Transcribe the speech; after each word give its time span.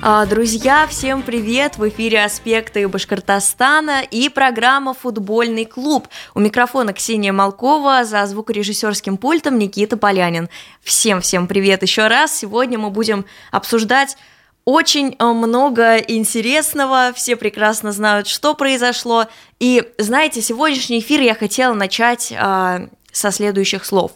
А, 0.00 0.26
друзья, 0.26 0.86
всем 0.86 1.22
привет! 1.22 1.76
В 1.76 1.88
эфире 1.88 2.22
«Аспекты 2.22 2.86
Башкортостана» 2.86 4.02
и 4.08 4.28
программа 4.28 4.94
«Футбольный 4.94 5.64
клуб». 5.64 6.06
У 6.34 6.40
микрофона 6.40 6.92
Ксения 6.92 7.32
Малкова, 7.32 8.04
за 8.04 8.24
звукорежиссерским 8.26 9.16
пультом 9.16 9.58
Никита 9.58 9.96
Полянин. 9.96 10.48
Всем-всем 10.82 11.48
привет 11.48 11.82
еще 11.82 12.06
раз! 12.06 12.38
Сегодня 12.38 12.78
мы 12.78 12.90
будем 12.90 13.24
обсуждать 13.50 14.16
очень 14.64 15.16
э, 15.18 15.24
много 15.24 15.96
интересного, 15.96 17.12
все 17.12 17.34
прекрасно 17.34 17.90
знают, 17.90 18.28
что 18.28 18.54
произошло. 18.54 19.26
И 19.58 19.82
знаете, 19.98 20.42
сегодняшний 20.42 21.00
эфир 21.00 21.22
я 21.22 21.34
хотела 21.34 21.74
начать 21.74 22.30
э, 22.30 22.88
со 23.10 23.30
следующих 23.32 23.84
слов. 23.84 24.12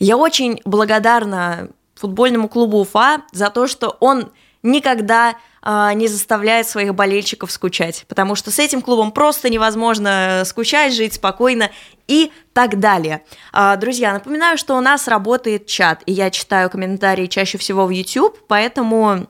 Я 0.00 0.16
очень 0.16 0.60
благодарна 0.64 1.68
футбольному 1.94 2.48
клубу 2.48 2.80
Уфа 2.80 3.22
за 3.30 3.50
то, 3.50 3.68
что 3.68 3.96
он 4.00 4.32
никогда 4.62 5.36
э, 5.62 5.90
не 5.94 6.08
заставляет 6.08 6.68
своих 6.68 6.94
болельщиков 6.94 7.50
скучать, 7.50 8.04
потому 8.08 8.34
что 8.34 8.50
с 8.50 8.58
этим 8.58 8.82
клубом 8.82 9.12
просто 9.12 9.48
невозможно 9.48 10.42
скучать, 10.44 10.94
жить 10.94 11.14
спокойно 11.14 11.70
и 12.06 12.32
так 12.52 12.78
далее. 12.78 13.22
Э, 13.52 13.76
друзья, 13.76 14.12
напоминаю, 14.12 14.58
что 14.58 14.76
у 14.76 14.80
нас 14.80 15.08
работает 15.08 15.66
чат, 15.66 16.02
и 16.06 16.12
я 16.12 16.30
читаю 16.30 16.70
комментарии 16.70 17.26
чаще 17.26 17.58
всего 17.58 17.86
в 17.86 17.90
YouTube, 17.90 18.38
поэтому 18.48 19.26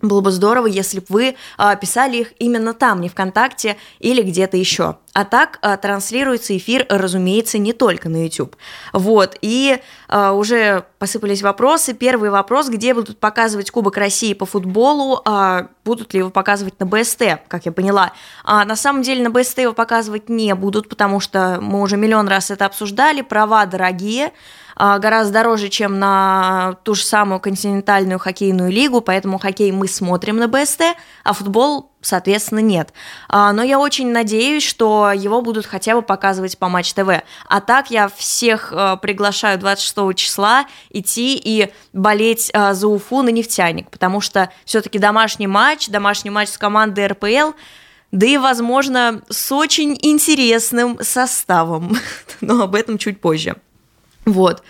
было 0.00 0.20
бы 0.20 0.30
здорово, 0.30 0.66
если 0.66 1.00
бы 1.00 1.06
вы 1.08 1.36
а, 1.56 1.74
писали 1.76 2.18
их 2.18 2.32
именно 2.38 2.72
там, 2.72 3.00
не 3.00 3.08
ВКонтакте 3.08 3.76
или 3.98 4.22
где-то 4.22 4.56
еще. 4.56 4.96
А 5.12 5.24
так 5.24 5.58
а, 5.62 5.76
транслируется 5.76 6.56
эфир, 6.56 6.86
разумеется, 6.88 7.58
не 7.58 7.72
только 7.72 8.08
на 8.08 8.24
YouTube. 8.24 8.56
Вот, 8.92 9.36
и 9.40 9.78
а, 10.08 10.32
уже 10.32 10.84
посыпались 10.98 11.42
вопросы. 11.42 11.94
Первый 11.94 12.30
вопрос, 12.30 12.68
где 12.68 12.94
будут 12.94 13.18
показывать 13.18 13.70
Кубок 13.70 13.96
России 13.96 14.34
по 14.34 14.46
футболу, 14.46 15.22
будут 15.84 16.12
ли 16.12 16.20
его 16.20 16.30
показывать 16.30 16.78
на 16.80 16.86
БСТ, 16.86 17.22
как 17.48 17.66
я 17.66 17.72
поняла. 17.72 18.12
На 18.44 18.76
самом 18.76 19.02
деле 19.02 19.22
на 19.22 19.30
БСТ 19.30 19.58
его 19.58 19.72
показывать 19.72 20.28
не 20.28 20.54
будут, 20.54 20.88
потому 20.88 21.20
что 21.20 21.58
мы 21.60 21.80
уже 21.80 21.96
миллион 21.96 22.28
раз 22.28 22.50
это 22.50 22.66
обсуждали, 22.66 23.22
права 23.22 23.64
дорогие, 23.66 24.32
гораздо 24.78 25.34
дороже, 25.34 25.68
чем 25.68 25.98
на 25.98 26.76
ту 26.84 26.94
же 26.94 27.02
самую 27.02 27.40
континентальную 27.40 28.18
хоккейную 28.18 28.70
лигу, 28.70 29.00
поэтому 29.00 29.38
хоккей 29.38 29.72
мы 29.72 29.88
смотрим 29.88 30.36
на 30.36 30.48
БСТ, 30.48 30.82
а 31.24 31.32
футбол 31.32 31.90
соответственно, 32.00 32.60
нет. 32.60 32.92
А, 33.28 33.52
но 33.52 33.62
я 33.62 33.78
очень 33.78 34.12
надеюсь, 34.12 34.62
что 34.62 35.12
его 35.12 35.42
будут 35.42 35.66
хотя 35.66 35.94
бы 35.94 36.02
показывать 36.02 36.56
по 36.58 36.68
Матч 36.68 36.92
ТВ. 36.94 37.22
А 37.48 37.60
так 37.60 37.90
я 37.90 38.08
всех 38.08 38.72
а, 38.72 38.96
приглашаю 38.96 39.58
26 39.58 40.14
числа 40.16 40.66
идти 40.90 41.40
и 41.42 41.72
болеть 41.92 42.52
за 42.54 42.86
Уфу 42.86 43.22
на 43.22 43.30
нефтяник, 43.30 43.90
потому 43.90 44.20
что 44.20 44.50
все-таки 44.64 44.98
домашний 44.98 45.46
матч, 45.46 45.88
домашний 45.88 46.30
матч 46.30 46.50
с 46.50 46.58
командой 46.58 47.06
РПЛ, 47.06 47.52
да 48.10 48.26
и, 48.26 48.38
возможно, 48.38 49.22
с 49.28 49.52
очень 49.52 49.98
интересным 50.00 50.98
составом. 51.02 51.96
Но 52.40 52.62
об 52.62 52.74
этом 52.74 52.96
чуть 52.96 53.20
позже. 53.20 53.56
Вот. 54.28 54.62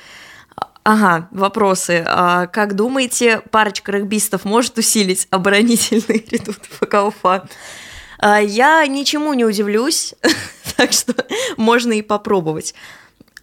Ага, 0.84 1.28
вопросы. 1.32 2.04
А 2.06 2.46
как 2.46 2.74
думаете, 2.74 3.42
парочка 3.50 3.92
регбистов 3.92 4.44
может 4.44 4.78
усилить 4.78 5.26
оборонительный 5.30 6.24
редут 6.30 6.60
ФК 6.64 6.94
Уфа? 7.06 7.46
А, 8.18 8.40
я 8.40 8.86
ничему 8.86 9.34
не 9.34 9.44
удивлюсь, 9.44 10.14
так 10.76 10.92
что 10.92 11.14
можно 11.56 11.92
и 11.92 12.02
попробовать. 12.02 12.74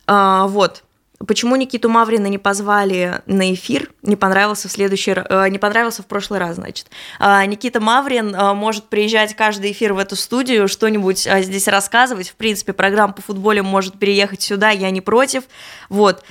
А, 0.08 0.48
вот. 0.48 0.85
Почему 1.28 1.56
Никиту 1.56 1.90
Маврина 1.90 2.28
не 2.28 2.38
позвали 2.38 3.22
на 3.26 3.54
эфир? 3.54 3.92
Не 4.02 4.16
понравился 4.16 4.68
в 4.68 4.72
следующий, 4.72 5.12
э, 5.12 5.50
не 5.50 5.58
понравился 5.58 6.04
в 6.04 6.08
прошлый 6.08 6.40
раз, 6.40 6.56
значит. 6.56 6.88
А, 7.20 7.46
Никита 7.46 7.80
Маврин 7.80 8.36
э, 8.36 8.54
может 8.54 8.86
приезжать 8.86 9.36
каждый 9.36 9.72
эфир 9.72 9.94
в 9.94 10.00
эту 10.00 10.16
студию, 10.16 10.68
что-нибудь 10.68 11.26
э, 11.26 11.42
здесь 11.44 11.68
рассказывать. 11.68 12.30
В 12.30 12.36
принципе, 12.36 12.74
программа 12.74 13.14
по 13.14 13.22
футболу 13.22 13.64
может 13.64 13.98
переехать 14.00 14.42
сюда, 14.42 14.72
я 14.72 14.90
не 14.92 15.02
против. 15.02 15.44
Вот. 15.90 16.24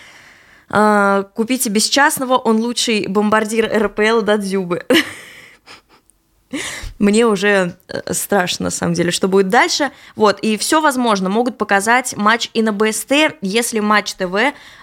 Купите 1.34 1.68
без 1.68 1.88
частного, 1.88 2.36
он 2.36 2.56
лучший 2.56 3.06
бомбардир 3.06 3.70
РПЛ 3.84 4.22
до 4.22 4.38
Дзюбы. 4.38 4.84
Мне 6.98 7.26
уже 7.26 7.76
э, 7.88 8.12
страшно, 8.12 8.64
на 8.64 8.70
самом 8.70 8.94
деле, 8.94 9.10
что 9.10 9.28
будет 9.28 9.48
дальше. 9.48 9.90
Вот, 10.16 10.40
и 10.40 10.56
все 10.56 10.80
возможно. 10.80 11.28
Могут 11.28 11.58
показать 11.58 12.16
матч 12.16 12.50
и 12.54 12.62
на 12.62 12.72
БСТ, 12.72 13.12
если 13.40 13.80
матч 13.80 14.14
ТВ 14.14 14.34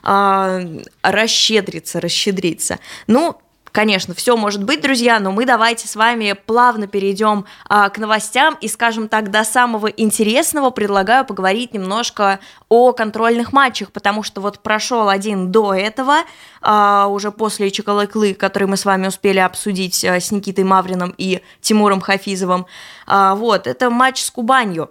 э, 0.04 0.82
расщедрится, 1.02 2.00
расщедрится. 2.00 2.80
Ну, 3.08 3.42
Конечно, 3.72 4.14
все 4.14 4.36
может 4.36 4.64
быть, 4.64 4.82
друзья, 4.82 5.20
но 5.20 5.32
мы 5.32 5.46
давайте 5.46 5.88
с 5.88 5.96
вами 5.96 6.36
плавно 6.46 6.88
перейдем 6.88 7.46
а, 7.70 7.90
к 7.90 7.98
новостям 7.98 8.58
и, 8.60 8.68
скажем 8.68 9.08
так, 9.08 9.32
до 9.32 9.46
самого 9.46 9.88
интересного 9.88 10.72
предлагаю 10.72 11.26
поговорить 11.26 11.74
немножко 11.74 12.42
о 12.68 12.92
контрольных 12.92 13.54
матчах, 13.54 13.94
потому 13.94 14.24
что 14.24 14.42
вот 14.42 14.60
прошел 14.60 15.08
один 15.08 15.52
до 15.52 15.74
этого, 15.74 16.18
а, 16.62 17.08
уже 17.08 17.32
после 17.32 17.72
Чекалыклы, 17.72 18.34
который 18.34 18.68
мы 18.68 18.76
с 18.76 18.84
вами 18.84 19.08
успели 19.08 19.40
обсудить 19.40 20.04
а, 20.04 20.20
с 20.20 20.32
Никитой 20.32 20.66
Мавриным 20.66 21.14
и 21.18 21.42
Тимуром 21.62 22.02
Хафизовым. 22.02 22.66
А, 23.08 23.36
вот, 23.36 23.68
это 23.68 23.90
матч 23.90 24.22
с 24.22 24.32
Кубанью. 24.32 24.90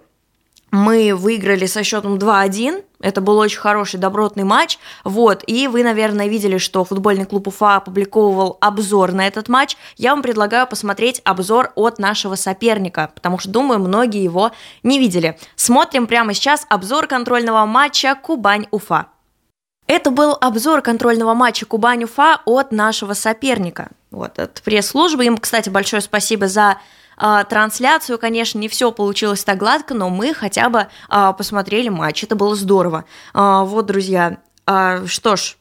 Мы 0.71 1.13
выиграли 1.13 1.65
со 1.65 1.83
счетом 1.83 2.15
2-1. 2.17 2.83
Это 3.01 3.19
был 3.19 3.37
очень 3.37 3.59
хороший, 3.59 3.99
добротный 3.99 4.45
матч. 4.45 4.79
Вот, 5.03 5.43
и 5.45 5.67
вы, 5.67 5.83
наверное, 5.83 6.27
видели, 6.27 6.57
что 6.57 6.85
футбольный 6.85 7.25
клуб 7.25 7.47
Уфа 7.49 7.75
опубликовывал 7.75 8.57
обзор 8.61 9.11
на 9.11 9.27
этот 9.27 9.49
матч. 9.49 9.75
Я 9.97 10.11
вам 10.11 10.21
предлагаю 10.21 10.65
посмотреть 10.67 11.21
обзор 11.25 11.73
от 11.75 11.99
нашего 11.99 12.35
соперника, 12.35 13.11
потому 13.13 13.37
что, 13.37 13.49
думаю, 13.49 13.81
многие 13.81 14.23
его 14.23 14.51
не 14.81 14.97
видели. 14.97 15.37
Смотрим 15.55 16.07
прямо 16.07 16.33
сейчас 16.33 16.65
обзор 16.69 17.07
контрольного 17.07 17.65
матча 17.65 18.15
Кубань-Уфа. 18.15 19.07
Это 19.87 20.09
был 20.09 20.37
обзор 20.39 20.81
контрольного 20.81 21.33
матча 21.33 21.65
Кубань-Уфа 21.65 22.39
от 22.45 22.71
нашего 22.71 23.13
соперника. 23.13 23.89
Вот, 24.09 24.39
от 24.39 24.61
пресс-службы. 24.61 25.25
Им, 25.25 25.37
кстати, 25.37 25.67
большое 25.67 26.01
спасибо 26.01 26.47
за 26.47 26.77
а, 27.23 27.43
трансляцию, 27.43 28.17
конечно, 28.17 28.57
не 28.57 28.67
все 28.67 28.91
получилось 28.91 29.43
так 29.43 29.59
гладко, 29.59 29.93
но 29.93 30.09
мы 30.09 30.33
хотя 30.33 30.69
бы 30.69 30.87
а, 31.07 31.33
посмотрели 31.33 31.87
матч, 31.87 32.23
это 32.23 32.35
было 32.35 32.55
здорово. 32.55 33.05
А, 33.35 33.63
вот, 33.63 33.85
друзья, 33.85 34.37
что 35.05 35.35
ж, 35.35 35.57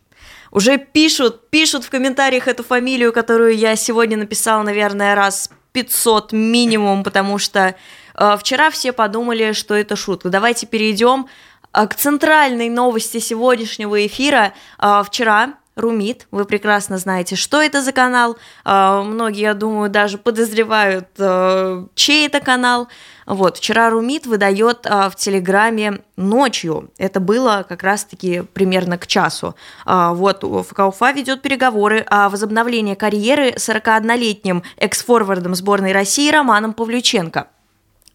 уже 0.51 0.79
пишут, 0.79 1.51
пишут 1.51 1.85
в 1.85 1.91
комментариях 1.91 2.49
эту 2.49 2.63
фамилию, 2.65 3.13
которую 3.13 3.57
я 3.57 3.77
сегодня 3.77 4.17
написала, 4.17 4.63
наверное, 4.63 5.15
раз 5.15 5.51
500 5.73 6.33
минимум, 6.33 7.05
потому 7.05 7.39
что 7.39 7.75
э, 8.15 8.37
вчера 8.39 8.71
все 8.71 8.93
подумали, 8.93 9.53
что 9.53 9.75
это 9.75 9.97
шутка. 9.97 10.29
Давайте 10.29 10.67
перейдем 10.67 11.29
к 11.73 11.95
центральной 11.95 12.69
новости 12.69 13.19
сегодняшнего 13.19 14.07
эфира. 14.07 14.53
Э, 14.79 15.03
вчера 15.07 15.55
Румит, 15.81 16.27
вы 16.31 16.45
прекрасно 16.45 16.99
знаете, 16.99 17.37
что 17.37 17.61
это 17.61 17.83
за 17.83 17.93
канал. 17.93 18.37
А, 18.65 19.03
многие, 19.03 19.43
я 19.43 19.55
думаю, 19.55 19.91
даже 19.91 20.19
подозревают, 20.19 21.09
а, 21.19 21.87
чей 21.95 22.27
это 22.27 22.41
канал. 22.41 22.89
Вот, 23.27 23.59
вчера 23.59 23.91
Румит 23.91 24.27
выдает 24.27 24.87
а, 24.87 25.11
в 25.11 25.17
Телеграме 25.17 26.01
ночью. 26.17 26.91
Это 26.99 27.21
было 27.21 27.65
как 27.69 27.83
раз-таки 27.83 28.43
примерно 28.53 28.99
к 28.99 29.07
часу. 29.07 29.55
Вот, 29.87 30.45
ФК 30.67 30.81
Уфа 30.81 31.13
ведет 31.13 31.43
переговоры 31.43 32.01
о 32.09 32.29
возобновлении 32.29 32.95
карьеры 32.95 33.51
41-летним 33.51 34.63
экс-форвардом 34.77 35.55
сборной 35.55 35.93
России 35.93 36.31
Романом 36.31 36.73
Павлюченко. 36.73 37.49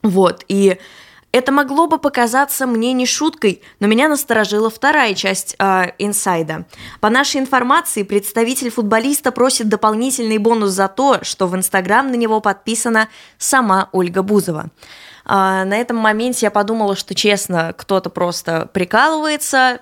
Вот, 0.03 0.43
и 0.47 0.77
это 1.35 1.51
могло 1.51 1.87
бы 1.87 1.99
показаться 1.99 2.65
мне 2.65 2.93
не 2.93 3.05
шуткой, 3.05 3.61
но 3.81 3.87
меня 3.87 4.07
насторожила 4.07 4.69
вторая 4.69 5.13
часть 5.15 5.57
э, 5.59 5.91
инсайда. 5.97 6.63
По 7.01 7.09
нашей 7.09 7.41
информации, 7.41 8.03
представитель 8.03 8.69
футболиста 8.69 9.33
просит 9.33 9.67
дополнительный 9.67 10.37
бонус 10.37 10.69
за 10.69 10.87
то, 10.87 11.25
что 11.25 11.47
в 11.47 11.55
Инстаграм 11.57 12.09
на 12.09 12.15
него 12.15 12.39
подписана 12.39 13.09
сама 13.37 13.89
Ольга 13.91 14.23
Бузова. 14.23 14.67
А, 15.25 15.65
на 15.65 15.75
этом 15.75 15.97
моменте 15.97 16.45
я 16.45 16.51
подумала, 16.51 16.95
что, 16.95 17.13
честно, 17.13 17.73
кто-то 17.77 18.09
просто 18.09 18.69
прикалывается, 18.71 19.81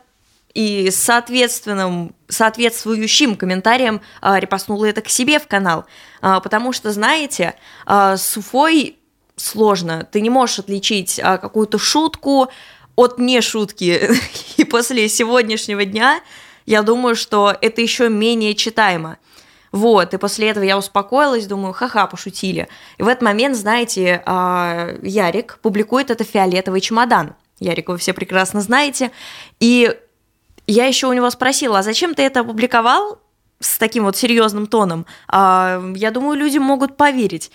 и 0.56 0.90
соответственным, 0.92 2.16
соответствующим 2.28 3.36
комментарием 3.36 4.02
а, 4.22 4.40
репостнула 4.40 4.86
это 4.86 5.02
к 5.02 5.10
себе 5.10 5.40
в 5.40 5.48
канал. 5.48 5.86
А, 6.22 6.40
потому 6.40 6.74
что, 6.74 6.92
знаете, 6.92 7.56
а, 7.86 8.18
с 8.18 8.38
Уфой 8.38 8.98
сложно. 9.36 10.08
Ты 10.12 10.22
не 10.22 10.30
можешь 10.30 10.60
отличить 10.60 11.20
а, 11.22 11.38
какую-то 11.38 11.78
шутку 11.78 12.50
от 12.96 13.20
не 13.20 13.42
шутки. 13.42 14.10
И 14.58 14.64
после 14.64 15.10
сегодняшнего 15.10 15.86
дня 15.86 16.22
я 16.66 16.82
думаю, 16.84 17.16
что 17.16 17.56
это 17.62 17.82
еще 17.82 18.10
менее 18.10 18.56
читаемо. 18.56 19.18
Вот, 19.72 20.14
и 20.14 20.18
после 20.18 20.50
этого 20.50 20.64
я 20.64 20.78
успокоилась, 20.78 21.48
думаю, 21.48 21.74
ха-ха, 21.74 22.06
пошутили. 22.06 22.68
И 23.00 23.04
в 23.04 23.08
этот 23.08 23.24
момент, 23.24 23.58
знаете, 23.58 24.22
а, 24.28 24.90
Ярик 25.02 25.58
публикует 25.64 26.12
это 26.12 26.24
фиолетовый 26.24 26.80
чемодан. 26.80 27.34
Ярик 27.60 27.90
вы 27.90 27.98
все 27.98 28.14
прекрасно 28.14 28.62
знаете. 28.62 29.10
И 29.60 29.92
я 30.68 30.86
еще 30.86 31.08
у 31.08 31.14
него 31.14 31.28
спросила, 31.32 31.80
а 31.80 31.84
зачем 31.84 32.14
ты 32.14 32.22
это 32.22 32.42
опубликовал? 32.42 33.20
с 33.64 33.78
таким 33.78 34.04
вот 34.04 34.18
серьезным 34.18 34.68
тоном, 34.68 35.06
я 35.32 36.12
думаю, 36.14 36.38
люди 36.38 36.58
могут 36.58 36.98
поверить. 36.98 37.52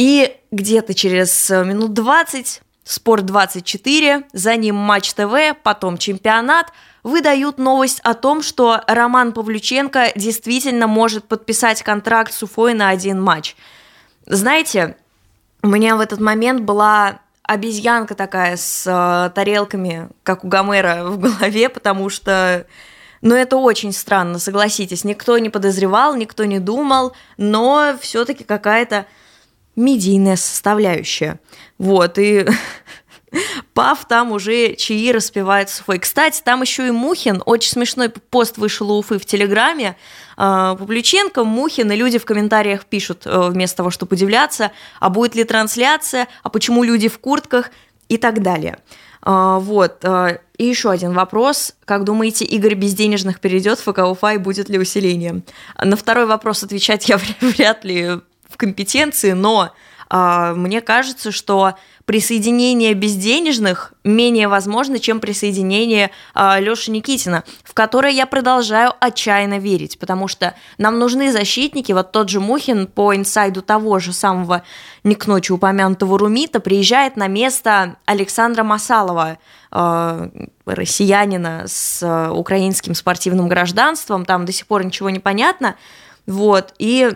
И 0.00 0.34
где-то 0.50 0.94
через 0.94 1.50
минут 1.50 1.92
20 1.92 2.62
Спорт 2.84 3.26
24, 3.26 4.22
за 4.32 4.56
ним 4.56 4.74
Матч 4.74 5.12
ТВ, 5.12 5.54
потом 5.62 5.98
чемпионат, 5.98 6.72
выдают 7.02 7.58
новость 7.58 8.00
о 8.00 8.14
том, 8.14 8.40
что 8.40 8.80
Роман 8.86 9.34
Павлюченко 9.34 10.12
действительно 10.16 10.86
может 10.86 11.24
подписать 11.24 11.82
контракт 11.82 12.32
с 12.32 12.42
Уфой 12.42 12.72
на 12.72 12.88
один 12.88 13.20
матч. 13.20 13.56
Знаете, 14.24 14.96
у 15.62 15.68
меня 15.68 15.96
в 15.96 16.00
этот 16.00 16.18
момент 16.18 16.62
была 16.62 17.20
обезьянка 17.42 18.14
такая 18.14 18.56
с 18.56 18.86
э, 18.86 19.30
тарелками, 19.34 20.08
как 20.22 20.44
у 20.44 20.48
Гомера 20.48 21.04
в 21.04 21.18
голове, 21.18 21.68
потому 21.68 22.08
что 22.08 22.66
ну, 23.20 23.34
это 23.34 23.58
очень 23.58 23.92
странно, 23.92 24.38
согласитесь. 24.38 25.04
Никто 25.04 25.36
не 25.36 25.50
подозревал, 25.50 26.16
никто 26.16 26.46
не 26.46 26.58
думал, 26.58 27.12
но 27.36 27.98
все-таки 28.00 28.44
какая-то 28.44 29.04
медийная 29.80 30.36
составляющая. 30.36 31.40
Вот, 31.78 32.18
и 32.18 32.46
Пав 33.74 34.06
там 34.06 34.32
уже 34.32 34.74
чаи 34.74 35.12
распевает 35.12 35.70
с 35.70 35.80
Уфой. 35.80 35.98
Кстати, 35.98 36.42
там 36.44 36.62
еще 36.62 36.88
и 36.88 36.90
Мухин, 36.90 37.42
очень 37.46 37.70
смешной 37.70 38.08
пост 38.08 38.58
вышел 38.58 38.90
у 38.90 38.98
Уфы 38.98 39.18
в 39.18 39.24
Телеграме. 39.24 39.96
А, 40.36 40.74
Публиченко, 40.74 41.44
Мухин, 41.44 41.90
и 41.92 41.96
люди 41.96 42.18
в 42.18 42.24
комментариях 42.24 42.84
пишут, 42.86 43.22
э, 43.26 43.48
вместо 43.50 43.78
того, 43.78 43.90
чтобы 43.90 44.14
удивляться, 44.14 44.72
а 44.98 45.10
будет 45.10 45.34
ли 45.34 45.44
трансляция, 45.44 46.28
а 46.42 46.48
почему 46.48 46.82
люди 46.82 47.08
в 47.08 47.18
куртках 47.18 47.70
и 48.08 48.16
так 48.16 48.42
далее. 48.42 48.78
А, 49.22 49.58
вот. 49.58 50.04
А, 50.04 50.38
и 50.58 50.64
еще 50.64 50.90
один 50.90 51.12
вопрос. 51.12 51.74
Как 51.84 52.04
думаете, 52.04 52.44
Игорь 52.44 52.74
Безденежных 52.74 53.40
перейдет 53.40 53.78
в 53.78 53.82
ФК 53.82 53.98
Уфа 54.00 54.32
и 54.32 54.38
будет 54.38 54.68
ли 54.68 54.78
усиление? 54.78 55.42
На 55.78 55.96
второй 55.96 56.26
вопрос 56.26 56.62
отвечать 56.62 57.08
я 57.08 57.20
вряд 57.40 57.84
ли 57.84 58.20
в 58.50 58.56
компетенции, 58.56 59.32
но 59.32 59.72
мне 60.12 60.80
кажется, 60.80 61.30
что 61.30 61.76
присоединение 62.10 62.92
безденежных 62.94 63.92
менее 64.02 64.48
возможно, 64.48 64.98
чем 64.98 65.20
присоединение 65.20 66.10
э, 66.34 66.60
Лёши 66.60 66.90
Никитина, 66.90 67.44
в 67.62 67.72
которое 67.72 68.12
я 68.12 68.26
продолжаю 68.26 68.92
отчаянно 68.98 69.60
верить, 69.60 69.96
потому 69.96 70.26
что 70.26 70.56
нам 70.76 70.98
нужны 70.98 71.30
защитники, 71.30 71.92
вот 71.92 72.10
тот 72.10 72.28
же 72.28 72.40
Мухин 72.40 72.88
по 72.88 73.14
инсайду 73.14 73.62
того 73.62 74.00
же 74.00 74.12
самого 74.12 74.64
не 75.04 75.14
к 75.14 75.28
ночи 75.28 75.52
упомянутого 75.52 76.18
Румита 76.18 76.58
приезжает 76.58 77.16
на 77.16 77.28
место 77.28 77.94
Александра 78.06 78.64
Масалова, 78.64 79.38
э, 79.70 80.30
россиянина 80.66 81.66
с 81.68 82.02
э, 82.02 82.30
украинским 82.30 82.96
спортивным 82.96 83.46
гражданством, 83.46 84.24
там 84.24 84.46
до 84.46 84.52
сих 84.52 84.66
пор 84.66 84.84
ничего 84.84 85.10
не 85.10 85.20
понятно, 85.20 85.76
вот, 86.26 86.74
и 86.80 87.12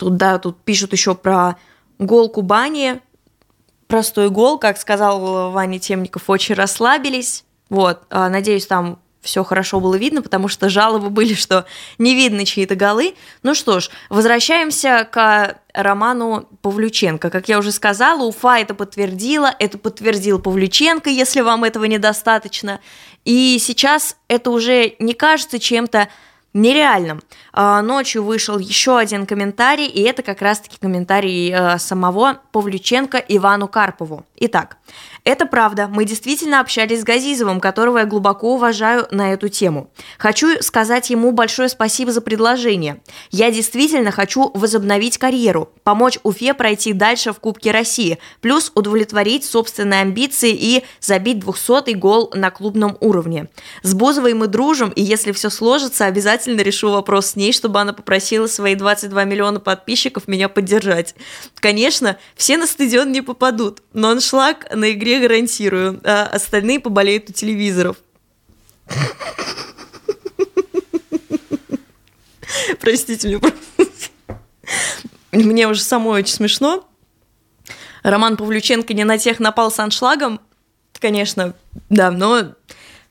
тут, 0.00 0.16
да, 0.16 0.38
тут 0.38 0.62
пишут 0.62 0.92
еще 0.92 1.14
про 1.14 1.56
гол 1.98 2.30
Кубани, 2.30 3.00
простой 3.86 4.30
гол, 4.30 4.58
как 4.58 4.78
сказал 4.78 5.50
Ваня 5.50 5.78
Темников, 5.78 6.30
очень 6.30 6.54
расслабились. 6.54 7.44
Вот, 7.68 8.02
а, 8.08 8.30
надеюсь, 8.30 8.66
там 8.66 8.98
все 9.20 9.44
хорошо 9.44 9.78
было 9.78 9.96
видно, 9.96 10.22
потому 10.22 10.48
что 10.48 10.70
жалобы 10.70 11.10
были, 11.10 11.34
что 11.34 11.66
не 11.98 12.14
видно 12.14 12.46
чьи-то 12.46 12.76
голы. 12.76 13.14
Ну 13.42 13.54
что 13.54 13.80
ж, 13.80 13.90
возвращаемся 14.08 15.06
к 15.12 15.60
роману 15.74 16.48
Павлюченко. 16.62 17.28
Как 17.28 17.50
я 17.50 17.58
уже 17.58 17.70
сказала, 17.70 18.22
Уфа 18.22 18.58
это 18.58 18.72
подтвердила, 18.72 19.54
это 19.58 19.76
подтвердил 19.76 20.40
Павлюченко, 20.40 21.10
если 21.10 21.42
вам 21.42 21.64
этого 21.64 21.84
недостаточно. 21.84 22.80
И 23.26 23.58
сейчас 23.60 24.16
это 24.28 24.50
уже 24.50 24.94
не 24.98 25.12
кажется 25.12 25.58
чем-то 25.58 26.08
нереальным. 26.52 27.20
А, 27.52 27.82
ночью 27.82 28.24
вышел 28.24 28.58
еще 28.58 28.98
один 28.98 29.26
комментарий, 29.26 29.86
и 29.86 30.02
это 30.02 30.22
как 30.22 30.42
раз-таки 30.42 30.78
комментарий 30.78 31.52
э, 31.52 31.78
самого 31.78 32.40
Павлюченко 32.52 33.18
Ивану 33.18 33.68
Карпову. 33.68 34.24
Итак, 34.36 34.76
это 35.24 35.46
правда, 35.46 35.88
мы 35.88 36.04
действительно 36.04 36.60
общались 36.60 37.00
с 37.00 37.04
Газизовым, 37.04 37.60
которого 37.60 37.98
я 37.98 38.04
глубоко 38.04 38.54
уважаю 38.54 39.06
на 39.10 39.32
эту 39.32 39.48
тему. 39.48 39.90
Хочу 40.18 40.62
сказать 40.62 41.10
ему 41.10 41.32
большое 41.32 41.68
спасибо 41.68 42.12
за 42.12 42.20
предложение. 42.20 43.00
Я 43.30 43.50
действительно 43.50 44.10
хочу 44.10 44.50
возобновить 44.54 45.18
карьеру, 45.18 45.70
помочь 45.84 46.18
Уфе 46.22 46.54
пройти 46.54 46.92
дальше 46.92 47.32
в 47.32 47.40
Кубке 47.40 47.70
России, 47.70 48.18
плюс 48.40 48.72
удовлетворить 48.74 49.44
собственные 49.44 50.00
амбиции 50.00 50.52
и 50.52 50.84
забить 51.00 51.38
200-й 51.38 51.94
гол 51.94 52.30
на 52.34 52.50
клубном 52.50 52.96
уровне. 53.00 53.48
С 53.82 53.94
Бузовой 53.94 54.34
мы 54.34 54.46
дружим, 54.46 54.90
и 54.90 55.02
если 55.02 55.32
все 55.32 55.50
сложится, 55.50 56.06
обязательно 56.06 56.60
решу 56.60 56.90
вопрос 56.90 57.26
с 57.26 57.36
ней, 57.36 57.52
чтобы 57.52 57.80
она 57.80 57.92
попросила 57.92 58.46
свои 58.46 58.74
22 58.74 59.24
миллиона 59.24 59.60
подписчиков 59.60 60.28
меня 60.28 60.48
поддержать. 60.48 61.14
Конечно, 61.56 62.16
все 62.36 62.56
на 62.56 62.66
стадион 62.66 63.12
не 63.12 63.20
попадут, 63.20 63.82
но 63.92 64.10
аншлаг 64.10 64.66
на 64.74 64.92
игре 64.92 65.09
игре 65.10 65.20
гарантирую. 65.20 66.00
А 66.04 66.26
остальные 66.26 66.80
поболеют 66.80 67.30
у 67.30 67.32
телевизоров. 67.32 67.96
Простите 72.80 73.28
меня, 73.28 73.40
Мне 75.32 75.68
уже 75.68 75.82
самой 75.82 76.20
очень 76.20 76.34
смешно. 76.34 76.88
Роман 78.02 78.36
Павлюченко 78.36 78.94
не 78.94 79.04
на 79.04 79.18
тех 79.18 79.40
напал 79.40 79.70
с 79.70 79.78
аншлагом. 79.78 80.40
Конечно, 80.98 81.54
да, 81.88 82.10
но 82.10 82.54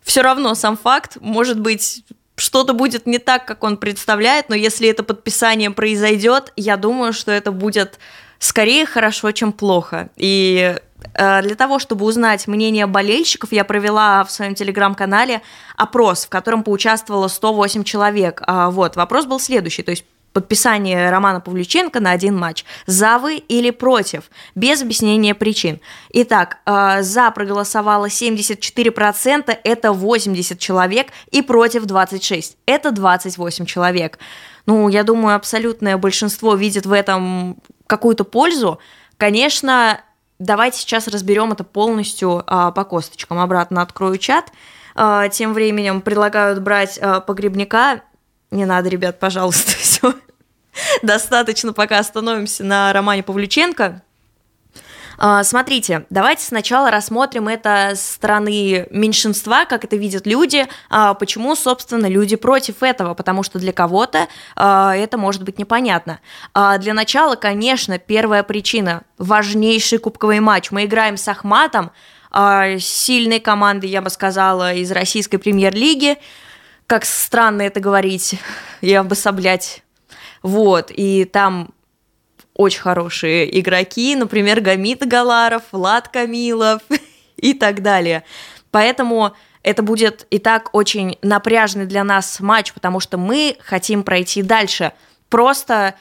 все 0.01 0.21
равно 0.21 0.55
сам 0.55 0.77
факт, 0.77 1.17
может 1.21 1.59
быть, 1.59 2.03
что-то 2.35 2.73
будет 2.73 3.05
не 3.05 3.19
так, 3.19 3.45
как 3.45 3.63
он 3.63 3.77
представляет, 3.77 4.49
но 4.49 4.55
если 4.55 4.87
это 4.89 5.03
подписание 5.03 5.71
произойдет, 5.71 6.53
я 6.55 6.77
думаю, 6.77 7.13
что 7.13 7.31
это 7.31 7.51
будет 7.51 7.99
скорее 8.39 8.85
хорошо, 8.85 9.31
чем 9.31 9.51
плохо. 9.51 10.09
И 10.15 10.77
для 11.19 11.55
того, 11.55 11.79
чтобы 11.79 12.05
узнать 12.05 12.47
мнение 12.47 12.85
болельщиков, 12.85 13.51
я 13.51 13.63
провела 13.63 14.23
в 14.23 14.31
своем 14.31 14.55
телеграм-канале 14.55 15.41
опрос, 15.75 16.25
в 16.25 16.29
котором 16.29 16.63
поучаствовало 16.63 17.27
108 17.27 17.83
человек. 17.83 18.41
А, 18.45 18.69
вот, 18.69 18.95
вопрос 18.95 19.25
был 19.25 19.39
следующий, 19.39 19.83
то 19.83 19.91
есть 19.91 20.05
подписание 20.33 21.09
Романа 21.09 21.41
Павлюченко 21.41 21.99
на 21.99 22.11
один 22.11 22.37
матч. 22.37 22.65
За 22.85 23.17
вы 23.17 23.37
или 23.37 23.71
против? 23.71 24.29
Без 24.55 24.81
объяснения 24.81 25.35
причин. 25.35 25.79
Итак, 26.11 26.59
э, 26.65 27.01
за 27.01 27.31
проголосовало 27.31 28.09
74%, 28.09 29.57
это 29.63 29.91
80 29.91 30.59
человек, 30.59 31.07
и 31.31 31.41
против 31.41 31.85
26, 31.85 32.57
это 32.65 32.91
28 32.91 33.65
человек. 33.65 34.19
Ну, 34.65 34.87
я 34.87 35.03
думаю, 35.03 35.35
абсолютное 35.35 35.97
большинство 35.97 36.55
видит 36.55 36.85
в 36.85 36.91
этом 36.91 37.57
какую-то 37.87 38.23
пользу. 38.23 38.79
Конечно, 39.17 40.01
Давайте 40.39 40.79
сейчас 40.79 41.07
разберем 41.07 41.51
это 41.51 41.65
полностью 41.65 42.43
а, 42.47 42.71
по 42.71 42.85
косточкам. 42.85 43.39
Обратно 43.39 43.81
открою 43.81 44.17
чат. 44.17 44.51
А, 44.95 45.27
тем 45.27 45.53
временем 45.53 46.01
предлагают 46.01 46.61
брать 46.61 46.97
а, 46.97 47.19
погребника. 47.19 48.03
Не 48.49 48.65
надо, 48.65 48.87
ребят, 48.89 49.19
пожалуйста, 49.19 49.71
все. 49.77 50.13
Достаточно, 51.03 51.73
пока 51.73 51.99
остановимся 51.99 52.63
на 52.63 52.93
романе 52.93 53.21
Павлюченко. 53.21 54.01
А, 55.21 55.43
смотрите, 55.43 56.05
давайте 56.09 56.45
сначала 56.45 56.89
рассмотрим 56.89 57.49
это 57.49 57.91
с 57.93 58.13
стороны 58.13 58.87
меньшинства, 58.89 59.65
как 59.65 59.83
это 59.83 59.97
видят 59.97 60.25
люди, 60.25 60.65
а, 60.89 61.13
почему, 61.13 61.57
собственно, 61.57 62.05
люди 62.05 62.37
против 62.37 62.81
этого, 62.81 63.13
потому 63.15 63.43
что 63.43 63.59
для 63.59 63.73
кого-то 63.73 64.29
а, 64.55 64.95
это 64.95 65.17
может 65.17 65.43
быть 65.43 65.59
непонятно. 65.59 66.21
Для 66.53 66.93
начала, 66.93 67.35
конечно, 67.35 67.99
первая 67.99 68.43
причина– 68.43 69.03
важнейший 69.17 69.97
кубковый 69.97 70.39
матч. 70.39 70.71
Мы 70.71 70.85
играем 70.85 71.17
с 71.17 71.27
Ахматом, 71.27 71.91
сильной 72.79 73.39
команды, 73.41 73.87
я 73.87 74.01
бы 74.01 74.09
сказала, 74.09 74.73
из 74.73 74.89
российской 74.91 75.37
премьер-лиги, 75.37 76.17
как 76.87 77.03
странно 77.03 77.63
это 77.63 77.81
говорить 77.81 78.39
и 78.81 78.93
обособлять. 78.93 79.83
Вот, 80.43 80.91
и 80.95 81.25
там 81.25 81.71
очень 82.59 82.81
хорошие 82.81 83.57
игроки, 83.57 84.17
например, 84.17 84.59
Гамит 84.59 85.07
Галаров, 85.07 85.63
Влад 85.71 86.09
Камилов 86.09 86.81
и 87.37 87.53
так 87.53 87.81
далее. 87.81 88.25
Поэтому 88.69 89.31
это 89.63 89.81
будет 89.81 90.27
и 90.29 90.39
так 90.39 90.69
очень 90.73 91.17
напряжный 91.21 91.85
для 91.85 92.03
нас 92.03 92.41
матч, 92.41 92.73
потому 92.73 92.99
что 92.99 93.17
мы 93.17 93.55
хотим 93.61 94.03
пройти 94.03 94.41
дальше. 94.41 94.91
Просто 95.29 95.95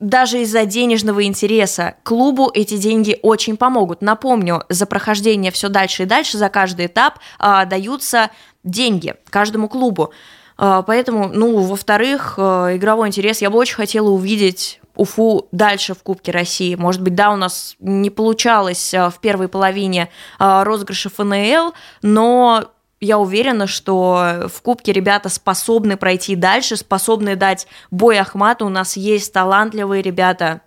даже 0.00 0.42
из-за 0.42 0.64
денежного 0.64 1.22
интереса 1.22 1.94
клубу 2.02 2.50
эти 2.52 2.76
деньги 2.76 3.20
очень 3.22 3.56
помогут. 3.56 4.02
Напомню, 4.02 4.64
за 4.68 4.86
прохождение 4.86 5.52
все 5.52 5.68
дальше 5.68 6.02
и 6.02 6.06
дальше, 6.06 6.38
за 6.38 6.48
каждый 6.48 6.86
этап 6.86 7.20
а, 7.38 7.66
даются 7.66 8.30
деньги 8.64 9.14
каждому 9.30 9.68
клубу. 9.68 10.12
А, 10.58 10.82
поэтому, 10.82 11.28
ну, 11.32 11.56
во-вторых, 11.60 12.34
а, 12.36 12.74
игровой 12.74 13.06
интерес. 13.06 13.42
Я 13.42 13.50
бы 13.50 13.58
очень 13.58 13.76
хотела 13.76 14.08
увидеть 14.08 14.79
Уфу 15.00 15.48
дальше 15.50 15.94
в 15.94 16.02
Кубке 16.02 16.30
России. 16.30 16.74
Может 16.74 17.00
быть, 17.00 17.14
да, 17.14 17.30
у 17.30 17.36
нас 17.36 17.74
не 17.78 18.10
получалось 18.10 18.92
а, 18.92 19.08
в 19.08 19.18
первой 19.18 19.48
половине 19.48 20.10
а, 20.38 20.62
розыгрыша 20.62 21.08
ФНЛ, 21.08 21.72
но 22.02 22.70
я 23.00 23.18
уверена, 23.18 23.66
что 23.66 24.50
в 24.52 24.60
Кубке 24.60 24.92
ребята 24.92 25.30
способны 25.30 25.96
пройти 25.96 26.36
дальше, 26.36 26.76
способны 26.76 27.34
дать 27.34 27.66
бой 27.90 28.18
Ахмату. 28.18 28.66
У 28.66 28.68
нас 28.68 28.94
есть 28.94 29.32
талантливые 29.32 30.02
ребята, 30.02 30.60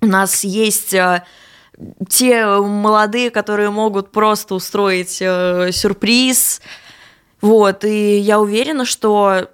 у 0.00 0.06
нас 0.06 0.44
есть 0.44 0.94
э, 0.94 1.24
те 2.08 2.46
молодые, 2.46 3.30
которые 3.30 3.70
могут 3.70 4.12
просто 4.12 4.54
устроить 4.54 5.18
э, 5.20 5.70
сюрприз. 5.72 6.62
Вот, 7.40 7.84
и 7.84 8.18
я 8.18 8.38
уверена, 8.38 8.84
что 8.84 9.48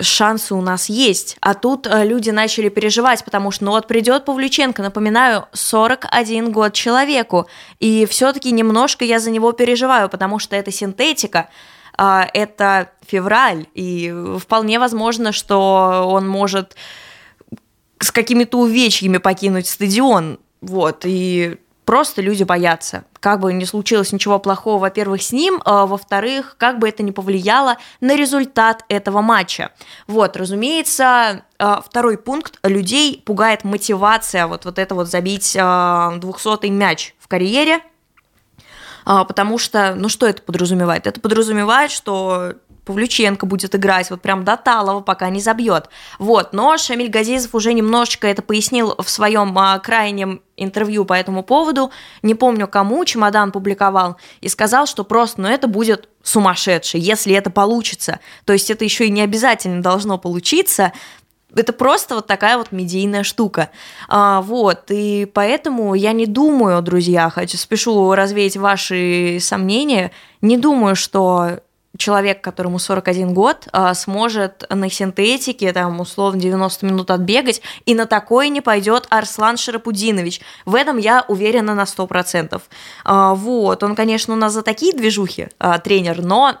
шансы 0.00 0.54
у 0.54 0.60
нас 0.60 0.88
есть. 0.88 1.36
А 1.40 1.54
тут 1.54 1.86
э, 1.86 2.04
люди 2.04 2.30
начали 2.30 2.68
переживать, 2.68 3.24
потому 3.24 3.50
что, 3.50 3.64
ну 3.64 3.70
вот 3.72 3.86
придет 3.86 4.24
Павлюченко, 4.24 4.82
напоминаю, 4.82 5.46
41 5.52 6.52
год 6.52 6.72
человеку, 6.72 7.46
и 7.78 8.06
все-таки 8.06 8.50
немножко 8.52 9.04
я 9.04 9.20
за 9.20 9.30
него 9.30 9.52
переживаю, 9.52 10.08
потому 10.08 10.38
что 10.38 10.56
это 10.56 10.70
синтетика, 10.70 11.48
э, 11.98 12.22
это 12.34 12.90
февраль, 13.06 13.66
и 13.74 14.14
вполне 14.38 14.78
возможно, 14.78 15.32
что 15.32 16.08
он 16.08 16.28
может 16.28 16.76
с 17.98 18.10
какими-то 18.10 18.58
увечьями 18.58 19.18
покинуть 19.18 19.68
стадион. 19.68 20.38
Вот, 20.60 21.02
и 21.04 21.56
просто 21.84 22.22
люди 22.22 22.42
боятся. 22.42 23.04
Как 23.20 23.40
бы 23.40 23.52
не 23.52 23.66
случилось 23.66 24.12
ничего 24.12 24.38
плохого, 24.38 24.78
во-первых, 24.80 25.22
с 25.22 25.32
ним, 25.32 25.60
а 25.64 25.86
во-вторых, 25.86 26.56
как 26.58 26.78
бы 26.78 26.88
это 26.88 27.02
не 27.02 27.12
повлияло 27.12 27.76
на 28.00 28.16
результат 28.16 28.84
этого 28.88 29.20
матча. 29.20 29.70
Вот, 30.06 30.36
разумеется, 30.36 31.44
а, 31.58 31.80
второй 31.80 32.18
пункт. 32.18 32.58
Людей 32.62 33.22
пугает 33.24 33.64
мотивация 33.64 34.46
вот, 34.46 34.64
вот 34.64 34.78
это 34.78 34.94
вот 34.94 35.08
забить 35.08 35.56
200-й 35.56 36.68
а, 36.68 36.72
мяч 36.72 37.14
в 37.18 37.28
карьере, 37.28 37.80
а, 39.04 39.24
потому 39.24 39.58
что, 39.58 39.94
ну 39.96 40.08
что 40.08 40.26
это 40.26 40.42
подразумевает? 40.42 41.06
Это 41.06 41.20
подразумевает, 41.20 41.90
что 41.90 42.54
Павлюченко 42.84 43.46
будет 43.46 43.74
играть 43.74 44.10
вот 44.10 44.20
прям 44.22 44.44
до 44.44 44.56
Талова, 44.56 45.00
пока 45.00 45.28
не 45.30 45.40
забьет. 45.40 45.88
Вот, 46.18 46.52
но 46.52 46.76
Шамиль 46.76 47.10
Газизов 47.10 47.54
уже 47.54 47.72
немножечко 47.72 48.26
это 48.26 48.42
пояснил 48.42 48.94
в 48.98 49.08
своем 49.08 49.56
а, 49.58 49.78
крайнем 49.78 50.42
интервью 50.56 51.04
по 51.04 51.14
этому 51.14 51.42
поводу, 51.42 51.90
не 52.22 52.34
помню 52.34 52.68
кому, 52.68 53.04
чемодан 53.04 53.52
публиковал, 53.52 54.16
и 54.40 54.48
сказал, 54.48 54.86
что 54.86 55.04
просто, 55.04 55.40
ну 55.40 55.48
это 55.48 55.66
будет 55.66 56.08
сумасшедший, 56.22 57.00
если 57.00 57.34
это 57.34 57.50
получится. 57.50 58.20
То 58.44 58.52
есть 58.52 58.70
это 58.70 58.84
еще 58.84 59.06
и 59.06 59.10
не 59.10 59.22
обязательно 59.22 59.82
должно 59.82 60.18
получиться, 60.18 60.92
это 61.54 61.72
просто 61.72 62.14
вот 62.14 62.26
такая 62.26 62.56
вот 62.56 62.72
медийная 62.72 63.22
штука. 63.22 63.70
А, 64.08 64.40
вот, 64.40 64.84
и 64.88 65.26
поэтому 65.32 65.94
я 65.94 66.12
не 66.12 66.26
думаю, 66.26 66.82
друзья, 66.82 67.28
хочу, 67.30 67.58
спешу 67.58 68.14
развеять 68.14 68.56
ваши 68.56 69.38
сомнения, 69.40 70.12
не 70.40 70.56
думаю, 70.56 70.96
что 70.96 71.60
человек, 71.98 72.40
которому 72.40 72.78
41 72.78 73.34
год, 73.34 73.68
а, 73.72 73.92
сможет 73.94 74.64
на 74.70 74.90
синтетике, 74.90 75.72
там, 75.72 76.00
условно, 76.00 76.40
90 76.40 76.86
минут 76.86 77.10
отбегать, 77.10 77.60
и 77.84 77.94
на 77.94 78.06
такое 78.06 78.48
не 78.48 78.60
пойдет 78.60 79.06
Арслан 79.10 79.56
Шарапудинович. 79.56 80.40
В 80.64 80.74
этом 80.74 80.96
я 80.96 81.24
уверена 81.28 81.74
на 81.74 81.84
100%. 81.84 82.62
А, 83.04 83.34
вот, 83.34 83.82
он, 83.82 83.94
конечно, 83.94 84.34
у 84.34 84.36
нас 84.36 84.52
за 84.52 84.62
такие 84.62 84.92
движухи 84.92 85.48
а, 85.58 85.78
тренер, 85.78 86.22
но 86.22 86.56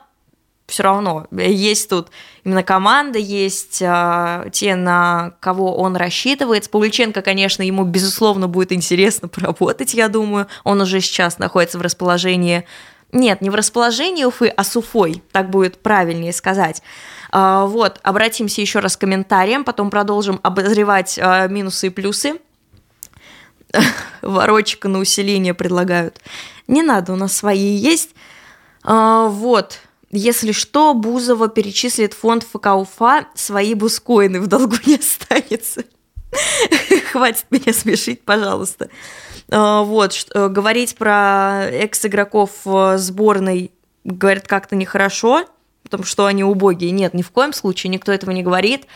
все 0.66 0.84
равно 0.84 1.26
есть 1.32 1.90
тут 1.90 2.08
именно 2.44 2.62
команда, 2.62 3.18
есть 3.18 3.78
те, 3.78 4.74
на 4.74 5.34
кого 5.40 5.76
он 5.76 5.96
рассчитывает. 5.96 6.64
С 6.64 6.68
Павлюченко, 6.68 7.20
конечно, 7.20 7.62
ему, 7.62 7.84
безусловно, 7.84 8.48
будет 8.48 8.72
интересно 8.72 9.28
поработать, 9.28 9.92
я 9.92 10.08
думаю. 10.08 10.46
Он 10.64 10.80
уже 10.80 11.00
сейчас 11.00 11.38
находится 11.38 11.78
в 11.78 11.82
расположении 11.82 12.64
нет, 13.12 13.42
не 13.42 13.50
в 13.50 13.54
расположении 13.54 14.24
Уфы, 14.24 14.48
а 14.48 14.64
с 14.64 14.74
Уфой, 14.74 15.22
так 15.32 15.50
будет 15.50 15.78
правильнее 15.82 16.32
сказать. 16.32 16.82
А, 17.30 17.66
вот, 17.66 18.00
обратимся 18.02 18.62
еще 18.62 18.78
раз 18.78 18.96
к 18.96 19.00
комментариям, 19.00 19.64
потом 19.64 19.90
продолжим 19.90 20.40
обозревать 20.42 21.18
а, 21.20 21.46
минусы 21.46 21.88
и 21.88 21.90
плюсы. 21.90 22.40
Ворочка 24.22 24.88
на 24.88 24.98
усиление 24.98 25.52
предлагают. 25.52 26.20
Не 26.68 26.82
надо, 26.82 27.12
у 27.12 27.16
нас 27.16 27.36
свои 27.36 27.74
есть. 27.76 28.10
А, 28.82 29.28
вот, 29.28 29.80
если 30.10 30.52
что, 30.52 30.94
Бузова 30.94 31.48
перечислит 31.48 32.14
фонд 32.14 32.44
ФК 32.44 32.68
Уфа, 32.68 33.26
свои 33.34 33.74
бускоины 33.74 34.40
в 34.40 34.46
долгу 34.46 34.76
не 34.86 34.94
останется. 34.98 35.84
Хватит 37.12 37.44
меня 37.50 37.74
смешить, 37.74 38.22
пожалуйста. 38.22 38.88
А, 38.88 39.31
вот, 39.82 40.26
э, 40.34 40.48
говорить 40.48 40.96
про 40.96 41.64
экс-игроков 41.70 42.50
э, 42.64 42.96
сборной, 42.96 43.72
говорят, 44.04 44.48
как-то 44.48 44.76
нехорошо, 44.76 45.44
потому 45.82 46.04
что 46.04 46.26
они 46.26 46.42
убогие. 46.42 46.90
Нет, 46.90 47.14
ни 47.14 47.22
в 47.22 47.30
коем 47.30 47.52
случае 47.52 47.90
никто 47.90 48.12
этого 48.12 48.30
не 48.30 48.42
говорит. 48.42 48.86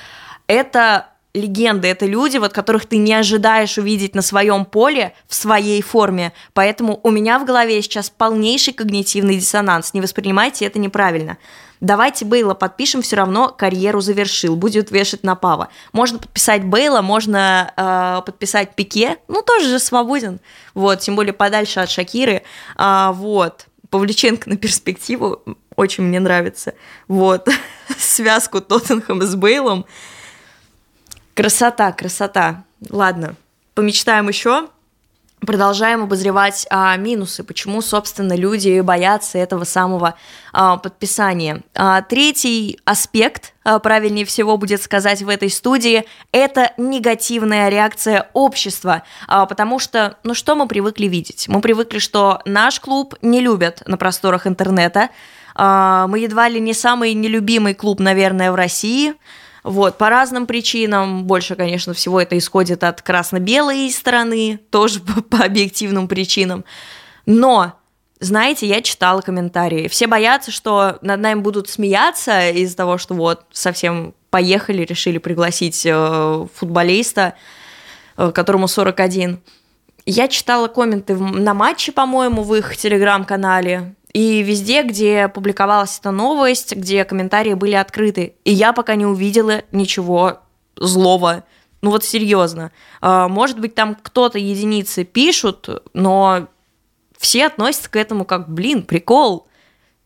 Это 0.47 1.09
легенды, 1.35 1.89
это 1.89 2.07
люди, 2.07 2.39
вот 2.39 2.53
которых 2.53 2.87
ты 2.87 2.97
не 2.97 3.13
ожидаешь 3.13 3.77
увидеть 3.77 4.15
на 4.15 4.23
своем 4.23 4.65
поле 4.65 5.13
в 5.29 5.35
своей 5.35 5.83
форме. 5.83 6.33
Поэтому 6.55 6.99
у 7.03 7.11
меня 7.11 7.39
в 7.39 7.45
голове 7.45 7.83
сейчас 7.83 8.09
полнейший 8.09 8.73
когнитивный 8.73 9.37
диссонанс. 9.37 9.93
Не 9.93 10.01
воспринимайте 10.01 10.65
это 10.65 10.79
неправильно. 10.79 11.37
Давайте 11.81 12.25
Бейла 12.25 12.55
подпишем, 12.55 13.03
все 13.03 13.17
равно 13.17 13.49
карьеру 13.49 14.01
завершил, 14.01 14.57
будет 14.57 14.91
вешать 14.91 15.23
на 15.23 15.35
Пава. 15.35 15.69
Можно 15.93 16.19
подписать 16.19 16.65
Бейла, 16.65 17.03
можно 17.03 17.73
э, 17.77 18.23
подписать 18.25 18.75
Пике, 18.75 19.19
ну 19.29 19.43
тоже 19.43 19.69
же 19.69 19.79
свободен, 19.79 20.41
вот, 20.75 21.01
тем 21.01 21.17
более 21.17 21.33
подальше 21.33 21.81
от 21.81 21.91
Шакиры, 21.91 22.43
а, 22.77 23.13
вот. 23.13 23.67
Павлюченко 23.91 24.49
на 24.51 24.57
перспективу 24.57 25.43
очень 25.77 26.05
мне 26.05 26.19
нравится, 26.19 26.75
вот, 27.09 27.49
связку 27.99 28.61
Тоттенхэма 28.61 29.25
с 29.25 29.37
Бейлом, 29.37 29.85
красота, 31.35 31.93
красота, 31.93 32.65
ладно, 32.89 33.37
помечтаем 33.75 34.29
еще, 34.29 34.69
продолжаем 35.47 36.03
обозревать 36.03 36.67
а, 36.69 36.97
минусы, 36.97 37.45
почему, 37.45 37.81
собственно, 37.81 38.37
люди 38.37 38.81
боятся 38.81 39.39
этого 39.39 39.65
самого 39.65 40.17
а, 40.53 40.77
подписания. 40.77 41.63
А, 41.75 42.03
третий 42.03 42.79
аспект, 42.85 43.55
а, 43.65 43.79
правильнее 43.79 44.27
всего 44.27 44.59
будет 44.59 44.83
сказать 44.83 45.23
в 45.23 45.29
этой 45.29 45.49
студии, 45.49 46.05
это 46.33 46.73
негативная 46.77 47.71
реакция 47.71 48.29
общества, 48.35 49.05
а, 49.27 49.47
потому 49.47 49.79
что, 49.79 50.19
ну 50.25 50.35
что 50.35 50.55
мы 50.55 50.69
привыкли 50.69 51.07
видеть? 51.07 51.49
Мы 51.49 51.61
привыкли, 51.63 51.99
что 51.99 52.43
наш 52.45 52.81
клуб 52.81 53.15
не 53.23 53.41
любят 53.41 53.83
на 53.87 53.97
просторах 53.97 54.47
интернета, 54.47 55.09
а, 55.55 56.07
мы 56.09 56.19
едва 56.19 56.49
ли 56.49 56.61
не 56.61 56.75
самый 56.75 57.15
нелюбимый 57.15 57.73
клуб, 57.73 58.01
наверное, 58.01 58.53
в 58.53 58.57
России– 58.57 59.15
вот, 59.67 59.99
по 59.99 60.09
разным 60.09 60.47
причинам. 60.47 61.25
Больше, 61.25 61.57
конечно, 61.57 61.93
всего 61.93 62.21
это 62.21 62.39
исходит 62.39 62.85
от 62.85 63.03
красно-белой 63.03 63.91
стороны, 63.91 64.61
тоже 64.71 65.01
по, 65.01 65.21
по 65.37 65.45
объективным 65.45 66.09
причинам. 66.09 66.65
Но 67.27 67.73
знаете, 68.21 68.67
я 68.67 68.81
читала 68.81 69.21
комментарии. 69.21 69.89
Все 69.89 70.07
боятся, 70.07 70.51
что 70.51 70.99
над 71.03 71.21
нами 71.21 71.41
будут 71.41 71.69
смеяться 71.69 72.51
из-за 72.51 72.77
того, 72.77 72.97
что 72.97 73.15
вот 73.15 73.43
совсем 73.53 74.15
поехали, 74.31 74.85
решили 74.85 75.19
пригласить 75.19 75.85
э, 75.85 76.47
футболиста, 76.55 77.35
э, 78.17 78.31
которому 78.33 78.69
41. 78.69 79.41
Я 80.07 80.29
читала 80.29 80.69
комменты 80.69 81.17
на 81.17 81.53
матче, 81.53 81.93
по-моему, 81.93 82.43
в 82.43 82.55
их 82.55 82.77
телеграм-канале. 82.77 83.95
И 84.17 84.43
везде, 84.43 84.83
где 84.83 85.29
публиковалась 85.29 85.99
эта 85.99 86.11
новость, 86.11 86.75
где 86.75 87.05
комментарии 87.05 87.53
были 87.53 87.75
открыты, 87.75 88.35
и 88.45 88.51
я 88.51 88.73
пока 88.73 88.95
не 88.95 89.05
увидела 89.05 89.65
ничего 89.73 90.39
злого. 90.75 91.45
Ну 91.83 91.91
вот 91.91 92.03
серьезно. 92.03 92.73
А, 93.03 93.29
может 93.29 93.61
быть, 93.61 93.75
там 93.75 93.95
кто-то 93.95 94.39
единицы 94.39 95.05
пишут, 95.05 95.69
но 95.93 96.49
все 97.19 97.45
относятся 97.45 97.91
к 97.91 97.97
этому 97.97 98.25
как, 98.25 98.49
блин, 98.49 98.85
прикол. 98.85 99.49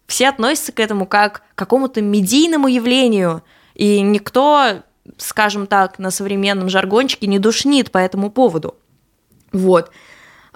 Все 0.09 0.31
относятся 0.31 0.73
к 0.73 0.81
этому 0.81 1.07
как 1.07 1.45
к 1.55 1.55
какому-то 1.55 2.03
медийному 2.03 2.67
явлению. 2.67 3.45
И 3.77 4.01
никто, 4.01 4.83
скажем 5.19 5.69
так, 5.69 6.01
на 6.01 6.11
современном 6.11 6.69
жаргончике 6.69 7.29
не 7.29 7.39
душнит 7.39 7.93
по 7.93 7.99
этому 7.99 8.33
поводу. 8.33 8.75
Вот. 9.53 9.93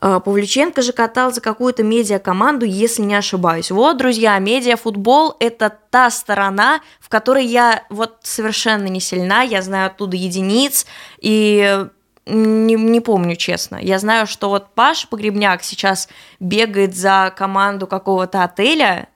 А, 0.07 0.21
Павлюченко 0.21 0.83
же 0.83 0.93
катал 0.93 1.33
за 1.33 1.41
какую-то 1.41 1.83
медиакоманду, 1.83 2.67
если 2.67 3.01
не 3.01 3.15
ошибаюсь. 3.15 3.71
Вот, 3.71 3.97
друзья, 3.97 4.39
медиафутбол– 4.39 5.35
это 5.41 5.75
та 5.89 6.11
сторона, 6.11 6.83
в 7.01 7.09
которой 7.09 7.47
я 7.47 7.85
вот 7.89 8.19
совершенно 8.21 8.89
не 8.89 9.01
сильна, 9.01 9.41
я 9.41 9.63
знаю 9.63 9.87
оттуда 9.87 10.15
единиц, 10.15 10.85
и 11.21 11.87
не, 12.27 12.75
не 12.75 13.01
помню, 13.01 13.35
честно. 13.37 13.79
Я 13.81 13.99
знаю, 13.99 14.27
что 14.27 14.51
вот 14.51 14.75
Паша 14.75 15.09
Погребняк 15.09 15.63
сейчас 15.63 16.11
бегает 16.39 16.95
за 16.95 17.33
команду 17.35 17.87
какого-то 17.87 18.45
отеля, 18.45 19.09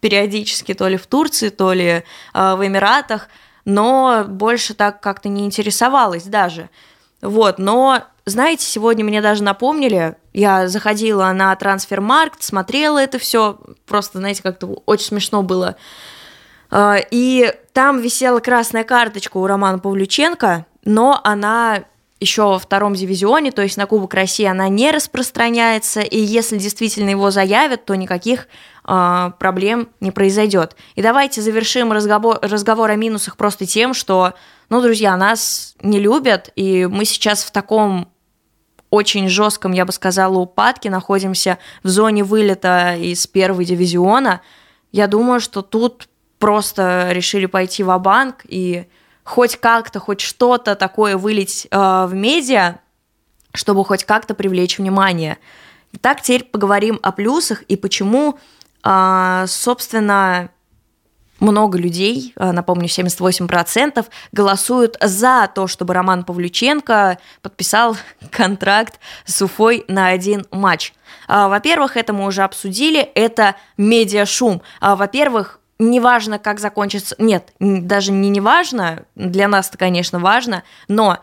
периодически 0.00 0.74
то 0.74 0.88
ли 0.88 0.98
в 0.98 1.06
Турции, 1.06 1.48
то 1.48 1.72
ли 1.72 1.88
э, 1.88 2.02
в 2.34 2.66
Эмиратах, 2.66 3.30
но 3.64 4.26
больше 4.28 4.74
так 4.74 5.00
как-то 5.00 5.30
не 5.30 5.46
интересовалась 5.46 6.24
даже. 6.24 6.68
Вот, 7.22 7.58
но, 7.58 8.02
знаете, 8.26 8.66
сегодня 8.66 9.04
мне 9.04 9.22
даже 9.22 9.44
напомнили, 9.44 10.16
я 10.32 10.66
заходила 10.66 11.30
на 11.32 11.54
трансфермаркт, 11.54 12.42
смотрела 12.42 12.98
это 12.98 13.18
все, 13.18 13.58
просто, 13.86 14.18
знаете, 14.18 14.42
как-то 14.42 14.66
очень 14.86 15.06
смешно 15.06 15.42
было. 15.42 15.76
А, 16.70 16.96
и 17.12 17.54
там 17.72 18.00
висела 18.00 18.40
красная 18.40 18.82
карточка 18.82 19.36
у 19.36 19.46
Романа 19.46 19.78
Павлюченко, 19.78 20.66
но 20.84 21.20
она 21.22 21.84
еще 22.22 22.44
во 22.44 22.58
втором 22.58 22.94
дивизионе, 22.94 23.50
то 23.50 23.62
есть 23.62 23.76
на 23.76 23.86
Кубок 23.86 24.14
России 24.14 24.46
она 24.46 24.68
не 24.68 24.90
распространяется, 24.90 26.00
и 26.00 26.18
если 26.18 26.56
действительно 26.56 27.10
его 27.10 27.30
заявят, 27.30 27.84
то 27.84 27.94
никаких 27.94 28.46
э, 28.86 29.30
проблем 29.38 29.88
не 30.00 30.10
произойдет. 30.10 30.76
И 30.94 31.02
давайте 31.02 31.42
завершим 31.42 31.92
разговор, 31.92 32.38
разговор 32.40 32.90
о 32.90 32.96
минусах 32.96 33.36
просто 33.36 33.66
тем, 33.66 33.92
что, 33.92 34.34
ну, 34.70 34.80
друзья, 34.80 35.16
нас 35.16 35.74
не 35.82 35.98
любят, 35.98 36.50
и 36.56 36.86
мы 36.86 37.04
сейчас 37.04 37.44
в 37.44 37.50
таком 37.50 38.08
очень 38.88 39.28
жестком, 39.28 39.72
я 39.72 39.84
бы 39.84 39.92
сказала, 39.92 40.38
упадке 40.38 40.90
находимся 40.90 41.58
в 41.82 41.88
зоне 41.88 42.24
вылета 42.24 42.94
из 42.94 43.26
первого 43.26 43.64
дивизиона. 43.64 44.42
Я 44.92 45.06
думаю, 45.06 45.40
что 45.40 45.62
тут 45.62 46.08
просто 46.38 47.08
решили 47.10 47.46
пойти 47.46 47.82
в 47.82 47.98
банк 47.98 48.42
и 48.46 48.86
хоть 49.24 49.56
как-то, 49.56 50.00
хоть 50.00 50.20
что-то 50.20 50.74
такое 50.74 51.16
вылить 51.16 51.66
э, 51.70 51.76
в 51.76 52.14
медиа, 52.14 52.78
чтобы 53.54 53.84
хоть 53.84 54.04
как-то 54.04 54.34
привлечь 54.34 54.78
внимание. 54.78 55.38
Итак, 55.92 56.22
теперь 56.22 56.44
поговорим 56.44 56.98
о 57.02 57.12
плюсах 57.12 57.62
и 57.62 57.76
почему, 57.76 58.38
э, 58.84 59.44
собственно, 59.46 60.50
много 61.42 61.76
людей, 61.76 62.32
э, 62.36 62.52
напомню, 62.52 62.88
78%, 62.88 64.06
голосуют 64.32 64.96
за 65.00 65.50
то, 65.54 65.66
чтобы 65.66 65.92
Роман 65.92 66.24
Павлюченко 66.24 67.18
подписал 67.42 67.96
контракт 68.30 68.98
с 69.26 69.42
Уфой 69.42 69.84
на 69.88 70.08
один 70.08 70.46
матч. 70.50 70.94
Э, 71.28 71.48
во-первых, 71.48 71.96
это 71.96 72.12
мы 72.12 72.26
уже 72.26 72.42
обсудили, 72.42 73.00
это 73.00 73.56
медиашум. 73.76 74.62
Э, 74.80 74.94
во-первых, 74.94 75.60
неважно, 75.90 76.38
как 76.38 76.60
закончится... 76.60 77.14
Нет, 77.18 77.52
даже 77.60 78.12
не 78.12 78.28
неважно, 78.28 79.04
для 79.14 79.48
нас 79.48 79.68
это, 79.68 79.78
конечно, 79.78 80.18
важно, 80.18 80.62
но 80.88 81.18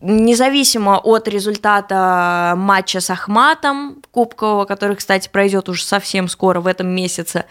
независимо 0.00 0.98
от 0.98 1.28
результата 1.28 2.54
матча 2.56 3.00
с 3.00 3.10
Ахматом 3.10 4.02
Кубкового, 4.10 4.64
который, 4.64 4.96
кстати, 4.96 5.28
пройдет 5.28 5.68
уже 5.68 5.82
совсем 5.84 6.28
скоро 6.28 6.60
в 6.60 6.66
этом 6.66 6.88
месяце, 6.88 7.46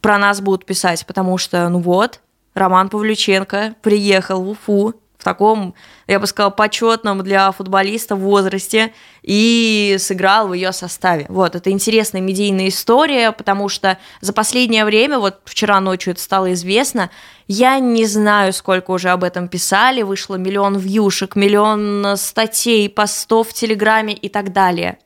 про 0.00 0.18
нас 0.18 0.40
будут 0.40 0.66
писать, 0.66 1.06
потому 1.06 1.38
что, 1.38 1.68
ну 1.68 1.80
вот, 1.80 2.20
Роман 2.54 2.88
Павлюченко 2.88 3.74
приехал 3.82 4.42
в 4.42 4.50
Уфу, 4.50 4.94
таком, 5.24 5.74
я 6.06 6.20
бы 6.20 6.28
сказала, 6.28 6.50
почетном 6.50 7.24
для 7.24 7.50
футболиста 7.50 8.14
возрасте 8.14 8.92
и 9.22 9.96
сыграл 9.98 10.48
в 10.48 10.52
ее 10.52 10.72
составе. 10.72 11.26
Вот, 11.28 11.56
это 11.56 11.70
интересная 11.70 12.20
медийная 12.20 12.68
история, 12.68 13.32
потому 13.32 13.68
что 13.68 13.98
за 14.20 14.32
последнее 14.32 14.84
время, 14.84 15.18
вот 15.18 15.40
вчера 15.44 15.80
ночью 15.80 16.12
это 16.12 16.22
стало 16.22 16.52
известно, 16.52 17.10
я 17.48 17.78
не 17.80 18.06
знаю, 18.06 18.52
сколько 18.52 18.92
уже 18.92 19.10
об 19.10 19.24
этом 19.24 19.48
писали, 19.48 20.02
вышло 20.02 20.36
миллион 20.36 20.78
вьюшек, 20.78 21.34
миллион 21.34 22.16
статей, 22.16 22.88
постов 22.88 23.48
в 23.48 23.54
Телеграме 23.54 24.14
и 24.14 24.28
так 24.28 24.52
далее. 24.52 24.98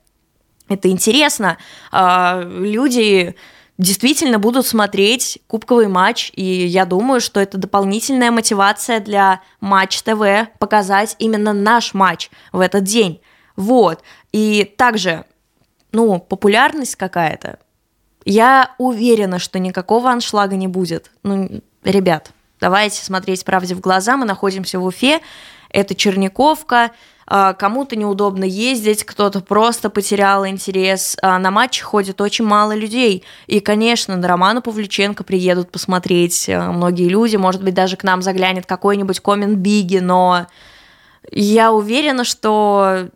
Это 0.69 0.91
интересно. 0.91 1.57
А, 1.91 2.43
люди 2.43 3.35
действительно 3.79 4.39
будут 4.39 4.67
смотреть 4.67 5.39
кубковый 5.47 5.87
матч, 5.87 6.33
и 6.35 6.45
я 6.45 6.85
думаю, 6.85 7.21
что 7.21 7.41
это 7.41 7.57
дополнительная 7.57 8.31
мотивация 8.31 9.01
для 9.01 9.41
Матч 9.61 10.03
ТВ 10.03 10.49
показать 10.59 11.15
именно 11.19 11.53
наш 11.53 11.95
матч 11.95 12.31
в 12.53 12.61
этот 12.61 12.85
день. 12.85 13.21
Вот. 13.57 14.03
И 14.33 14.65
также, 14.77 15.25
ну, 15.93 16.19
популярность 16.19 16.97
какая-то. 16.97 17.59
Я 18.25 18.75
уверена, 18.79 19.39
что 19.39 19.59
никакого 19.59 20.11
аншлага 20.11 20.57
не 20.57 20.69
будет. 20.69 21.11
Ну, 21.23 21.63
ребят, 21.83 22.33
давайте 22.61 23.03
смотреть 23.03 23.45
правде 23.45 23.75
в 23.75 23.81
глаза. 23.81 24.17
Мы 24.17 24.27
находимся 24.27 24.79
в 24.79 24.85
Уфе. 24.85 25.21
Это 25.71 25.95
Черниковка. 25.95 26.91
А, 27.31 27.53
кому-то 27.53 27.95
неудобно 27.95 28.45
ездить, 28.45 29.05
кто-то 29.05 29.41
просто 29.41 29.91
потерял 29.91 30.47
интерес. 30.47 31.15
А, 31.21 31.39
на 31.39 31.51
матчи 31.51 31.83
ходит 31.83 32.23
очень 32.23 32.47
мало 32.47 32.75
людей. 32.75 33.23
И, 33.47 33.61
конечно, 33.61 34.17
на 34.17 34.27
Романа 34.27 34.63
Павлюченко 34.63 35.25
приедут 35.25 35.71
посмотреть 35.71 36.49
а, 36.49 36.73
многие 36.73 37.09
люди. 37.09 37.37
Может 37.37 37.63
быть, 37.63 37.75
даже 37.75 37.97
к 37.99 38.03
нам 38.03 38.23
заглянет 38.23 38.65
какой-нибудь 38.65 39.21
коммент 39.21 39.59
Биги, 39.59 39.99
но 39.99 40.47
я 41.31 41.71
уверена, 41.71 42.25
что 42.25 43.09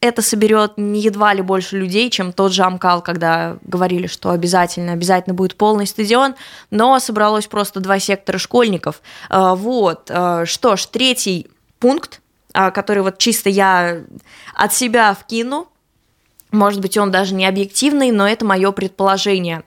это 0.00 0.22
соберет 0.22 0.78
не 0.78 1.00
едва 1.00 1.34
ли 1.34 1.42
больше 1.42 1.76
людей, 1.76 2.08
чем 2.08 2.32
тот 2.32 2.52
же 2.52 2.62
Амкал, 2.62 3.02
когда 3.02 3.58
говорили, 3.60 4.06
что 4.06 4.30
обязательно, 4.30 4.92
обязательно 4.92 5.34
будет 5.34 5.56
полный 5.56 5.86
стадион, 5.86 6.34
но 6.70 6.98
собралось 6.98 7.46
просто 7.46 7.80
два 7.80 7.98
сектора 7.98 8.38
школьников. 8.38 9.02
Вот, 9.30 10.06
что 10.06 10.76
ж, 10.76 10.86
третий 10.86 11.48
пункт 11.78 12.21
который 12.52 13.02
вот 13.02 13.18
чисто 13.18 13.48
я 13.48 14.02
от 14.54 14.74
себя 14.74 15.14
вкину. 15.14 15.68
Может 16.50 16.80
быть, 16.80 16.98
он 16.98 17.10
даже 17.10 17.34
не 17.34 17.46
объективный, 17.46 18.10
но 18.10 18.28
это 18.28 18.44
мое 18.44 18.72
предположение. 18.72 19.62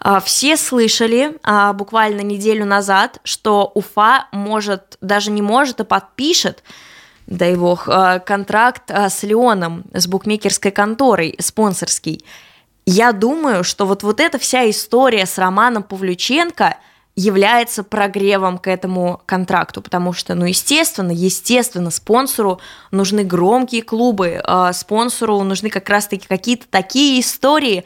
А, 0.00 0.20
все 0.20 0.56
слышали 0.56 1.36
а, 1.42 1.72
буквально 1.72 2.20
неделю 2.20 2.64
назад, 2.64 3.20
что 3.24 3.70
Уфа 3.74 4.26
может, 4.32 4.98
даже 5.00 5.30
не 5.30 5.42
может, 5.42 5.80
а 5.80 5.84
подпишет, 5.84 6.62
дай 7.26 7.56
бог, 7.56 7.88
контракт 8.24 8.90
с 8.90 9.22
Леоном, 9.22 9.84
с 9.92 10.06
букмекерской 10.06 10.70
конторой, 10.70 11.36
спонсорский. 11.38 12.24
Я 12.84 13.12
думаю, 13.12 13.64
что 13.64 13.84
вот, 13.84 14.02
вот 14.02 14.20
эта 14.20 14.38
вся 14.38 14.68
история 14.70 15.26
с 15.26 15.38
Романом 15.38 15.82
Павлюченко– 15.82 16.76
является 17.16 17.82
прогревом 17.82 18.58
к 18.58 18.68
этому 18.68 19.22
контракту, 19.24 19.80
потому 19.80 20.12
что, 20.12 20.34
ну, 20.34 20.44
естественно, 20.44 21.10
естественно, 21.10 21.90
спонсору 21.90 22.60
нужны 22.90 23.24
громкие 23.24 23.82
клубы, 23.82 24.42
э, 24.46 24.72
спонсору 24.74 25.42
нужны 25.42 25.70
как 25.70 25.88
раз-таки 25.88 26.28
какие-то 26.28 26.66
такие 26.70 27.18
истории, 27.20 27.84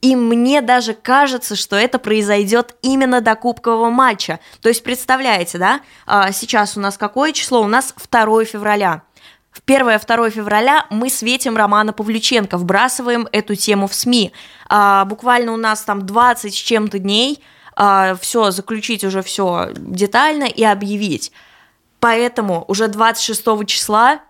и 0.00 0.16
мне 0.16 0.62
даже 0.62 0.94
кажется, 0.94 1.54
что 1.54 1.76
это 1.76 2.00
произойдет 2.00 2.74
именно 2.82 3.20
до 3.20 3.36
кубкового 3.36 3.88
матча. 3.88 4.40
То 4.60 4.68
есть, 4.68 4.82
представляете, 4.82 5.58
да, 5.58 5.80
э, 6.08 6.32
сейчас 6.32 6.76
у 6.76 6.80
нас 6.80 6.98
какое 6.98 7.30
число? 7.30 7.62
У 7.62 7.68
нас 7.68 7.94
2 8.10 8.44
февраля. 8.44 9.02
В 9.52 9.62
1-2 9.64 10.30
февраля 10.30 10.86
мы 10.90 11.08
светим 11.08 11.56
Романа 11.56 11.92
Павлюченко, 11.92 12.58
вбрасываем 12.58 13.28
эту 13.30 13.54
тему 13.54 13.86
в 13.86 13.94
СМИ. 13.94 14.32
А, 14.68 15.04
буквально 15.04 15.52
у 15.52 15.56
нас 15.56 15.82
там 15.82 16.04
20 16.04 16.52
с 16.52 16.56
чем-то 16.56 16.98
дней– 16.98 17.40
все, 17.74 18.50
заключить 18.50 19.04
уже 19.04 19.22
все 19.22 19.70
детально 19.74 20.44
и 20.44 20.62
объявить. 20.64 21.32
Поэтому 22.00 22.64
уже 22.68 22.88
26 22.88 23.66
числа 23.66 24.20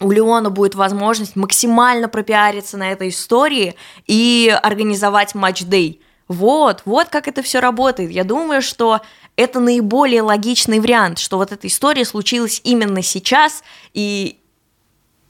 у 0.00 0.10
Леона 0.10 0.50
будет 0.50 0.74
возможность 0.74 1.36
максимально 1.36 2.08
пропиариться 2.08 2.76
на 2.76 2.90
этой 2.90 3.10
истории 3.10 3.76
и 4.06 4.54
организовать 4.62 5.34
матч-дей. 5.34 6.00
Вот, 6.26 6.82
вот 6.84 7.08
как 7.08 7.28
это 7.28 7.42
все 7.42 7.60
работает. 7.60 8.10
Я 8.10 8.24
думаю, 8.24 8.62
что 8.62 9.00
это 9.36 9.60
наиболее 9.60 10.22
логичный 10.22 10.80
вариант, 10.80 11.18
что 11.18 11.36
вот 11.36 11.52
эта 11.52 11.66
история 11.66 12.04
случилась 12.04 12.60
именно 12.64 13.02
сейчас, 13.02 13.62
и 13.92 14.38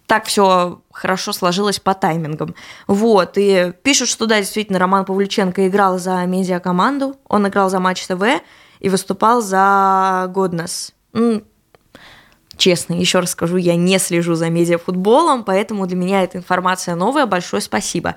так 0.06 0.26
все 0.26 0.80
хорошо 0.92 1.32
сложилось 1.32 1.80
по 1.80 1.94
таймингам. 1.94 2.54
Вот, 2.86 3.32
и 3.36 3.72
пишут, 3.82 4.08
что 4.08 4.26
да, 4.26 4.38
действительно, 4.38 4.78
Роман 4.78 5.04
Павлюченко 5.04 5.66
играл 5.66 5.98
за 5.98 6.24
медиакоманду, 6.26 7.16
он 7.28 7.48
играл 7.48 7.70
за 7.70 7.80
Матч 7.80 8.06
ТВ 8.06 8.22
и 8.80 8.88
выступал 8.88 9.40
за 9.40 10.30
Годнес. 10.34 10.92
Честно, 12.56 12.94
еще 12.94 13.20
раз 13.20 13.30
скажу, 13.30 13.56
я 13.56 13.76
не 13.76 13.98
слежу 13.98 14.34
за 14.34 14.48
медиафутболом, 14.48 15.42
поэтому 15.44 15.86
для 15.86 15.96
меня 15.96 16.22
эта 16.22 16.38
информация 16.38 16.94
новая. 16.94 17.26
Большое 17.26 17.60
спасибо. 17.60 18.16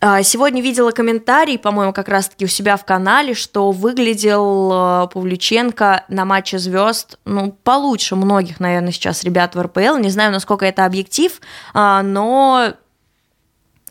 А, 0.00 0.22
сегодня 0.22 0.62
видела 0.62 0.92
комментарий, 0.92 1.58
по-моему, 1.58 1.92
как 1.92 2.08
раз-таки 2.08 2.44
у 2.44 2.48
себя 2.48 2.76
в 2.76 2.84
канале, 2.84 3.34
что 3.34 3.72
выглядел 3.72 4.70
а, 4.72 5.06
Павлюченко 5.08 6.04
на 6.08 6.24
матче 6.24 6.58
звезд, 6.58 7.18
ну, 7.24 7.50
получше 7.64 8.14
многих, 8.14 8.60
наверное, 8.60 8.92
сейчас 8.92 9.24
ребят 9.24 9.56
в 9.56 9.60
РПЛ. 9.60 9.96
Не 9.96 10.10
знаю, 10.10 10.30
насколько 10.30 10.64
это 10.64 10.84
объектив, 10.84 11.40
а, 11.74 12.02
но 12.04 12.74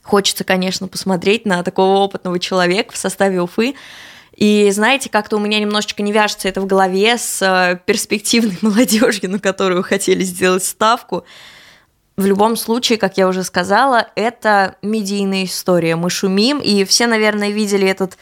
хочется, 0.02 0.46
конечно, 0.46 0.88
посмотреть 0.88 1.46
на 1.46 1.62
такого 1.64 1.98
опытного 1.98 2.40
человека 2.40 2.94
в 2.94 2.98
составе 2.98 3.42
Уфы. 3.42 3.76
И 4.34 4.70
знаете, 4.72 5.10
как-то 5.10 5.36
у 5.36 5.40
меня 5.40 5.60
немножечко 5.60 6.04
не 6.04 6.14
вяжется 6.14 6.48
это 6.48 6.62
в 6.62 6.68
голове 6.68 7.18
с 7.18 7.82
перспективной 7.86 8.58
молодежью, 8.62 9.30
на 9.30 9.40
которую 9.40 9.84
хотели 9.84 10.24
сделать 10.24 10.64
ставку 10.64 11.26
в 12.18 12.26
любом 12.26 12.56
случае, 12.56 12.98
как 12.98 13.18
я 13.18 13.28
уже 13.28 13.44
сказала, 13.44 14.08
это 14.16 14.76
медийная 14.82 15.44
история. 15.44 15.96
Мы 15.96 16.10
шумим, 16.10 16.60
и 16.60 16.84
все, 16.84 17.06
наверное, 17.06 17.52
видели 17.52 17.88
этот 17.88 18.18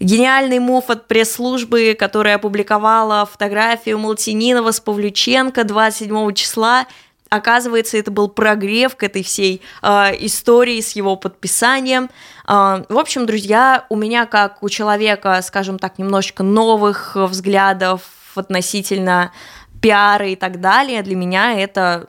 гениальный 0.00 0.58
мув 0.58 0.90
от 0.90 1.08
пресс-службы, 1.08 1.96
которая 1.98 2.36
опубликовала 2.36 3.24
фотографию 3.24 3.98
Малтининова 3.98 4.70
с 4.70 4.80
Павлюченко 4.80 5.64
27 5.64 6.34
числа. 6.34 6.86
Оказывается, 7.30 7.96
это 7.96 8.10
был 8.10 8.28
прогрев 8.28 8.96
к 8.96 9.02
этой 9.02 9.22
всей 9.22 9.62
э, 9.82 9.88
истории 10.20 10.80
с 10.80 10.92
его 10.92 11.16
подписанием. 11.16 12.10
Э, 12.46 12.84
в 12.88 12.98
общем, 12.98 13.24
друзья, 13.24 13.86
у 13.88 13.96
меня, 13.96 14.26
как 14.26 14.62
у 14.62 14.68
человека, 14.68 15.40
скажем 15.42 15.78
так, 15.78 15.98
немножечко 15.98 16.42
новых 16.42 17.16
взглядов 17.16 18.02
относительно 18.34 19.32
пиара 19.80 20.28
и 20.28 20.36
так 20.36 20.60
далее, 20.60 21.02
для 21.02 21.16
меня 21.16 21.58
это, 21.58 22.08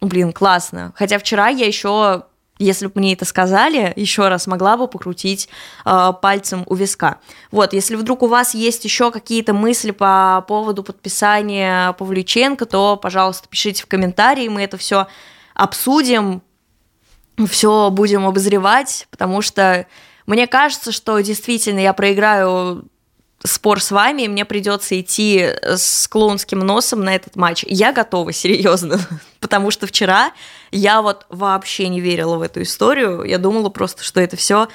блин, 0.00 0.32
классно. 0.32 0.92
Хотя 0.96 1.18
вчера 1.18 1.48
я 1.48 1.66
еще 1.66 2.24
если 2.60 2.86
бы 2.86 2.92
мне 2.96 3.14
это 3.14 3.24
сказали, 3.24 3.92
еще 3.96 4.28
раз 4.28 4.46
могла 4.46 4.76
бы 4.76 4.86
покрутить 4.86 5.48
э, 5.86 6.12
пальцем 6.20 6.64
у 6.66 6.74
виска. 6.74 7.18
Вот, 7.50 7.72
если 7.72 7.96
вдруг 7.96 8.22
у 8.22 8.26
вас 8.26 8.54
есть 8.54 8.84
еще 8.84 9.10
какие-то 9.10 9.54
мысли 9.54 9.92
по 9.92 10.44
поводу 10.46 10.82
подписания 10.82 11.94
Павлюченко, 11.94 12.66
то, 12.66 12.96
пожалуйста, 12.96 13.48
пишите 13.48 13.82
в 13.82 13.86
комментарии, 13.86 14.48
мы 14.48 14.62
это 14.62 14.76
все 14.76 15.06
обсудим, 15.54 16.42
все 17.48 17.88
будем 17.90 18.26
обозревать, 18.26 19.08
потому 19.10 19.40
что 19.40 19.86
мне 20.26 20.46
кажется, 20.46 20.92
что 20.92 21.18
действительно 21.20 21.78
я 21.78 21.94
проиграю 21.94 22.84
спор 23.44 23.80
с 23.80 23.90
вами, 23.90 24.22
и 24.22 24.28
мне 24.28 24.44
придется 24.44 25.00
идти 25.00 25.54
с 25.62 26.06
клоунским 26.08 26.58
носом 26.58 27.00
на 27.00 27.14
этот 27.14 27.36
матч. 27.36 27.64
Я 27.66 27.92
готова, 27.92 28.32
серьезно, 28.32 29.00
потому 29.40 29.70
что 29.70 29.86
вчера 29.86 30.32
я 30.70 31.02
вот 31.02 31.26
вообще 31.28 31.88
не 31.88 32.00
верила 32.00 32.36
в 32.36 32.42
эту 32.42 32.62
историю. 32.62 33.24
Я 33.24 33.38
думала 33.38 33.70
просто, 33.70 34.04
что 34.04 34.20
это 34.20 34.36
все 34.36 34.68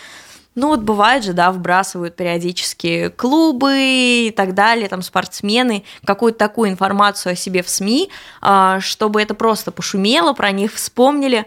ну 0.55 0.69
вот 0.69 0.79
бывает 0.79 1.23
же, 1.23 1.33
да, 1.33 1.51
вбрасывают 1.51 2.15
периодически 2.15 3.09
клубы 3.09 3.75
и 3.77 4.33
так 4.35 4.53
далее, 4.53 4.87
там 4.87 5.01
спортсмены, 5.01 5.83
какую-то 6.05 6.39
такую 6.39 6.69
информацию 6.69 7.33
о 7.33 7.35
себе 7.35 7.61
в 7.61 7.69
СМИ, 7.69 8.09
а, 8.41 8.79
чтобы 8.79 9.21
это 9.21 9.33
просто 9.33 9.71
пошумело, 9.71 10.33
про 10.33 10.51
них 10.51 10.73
вспомнили. 10.73 11.45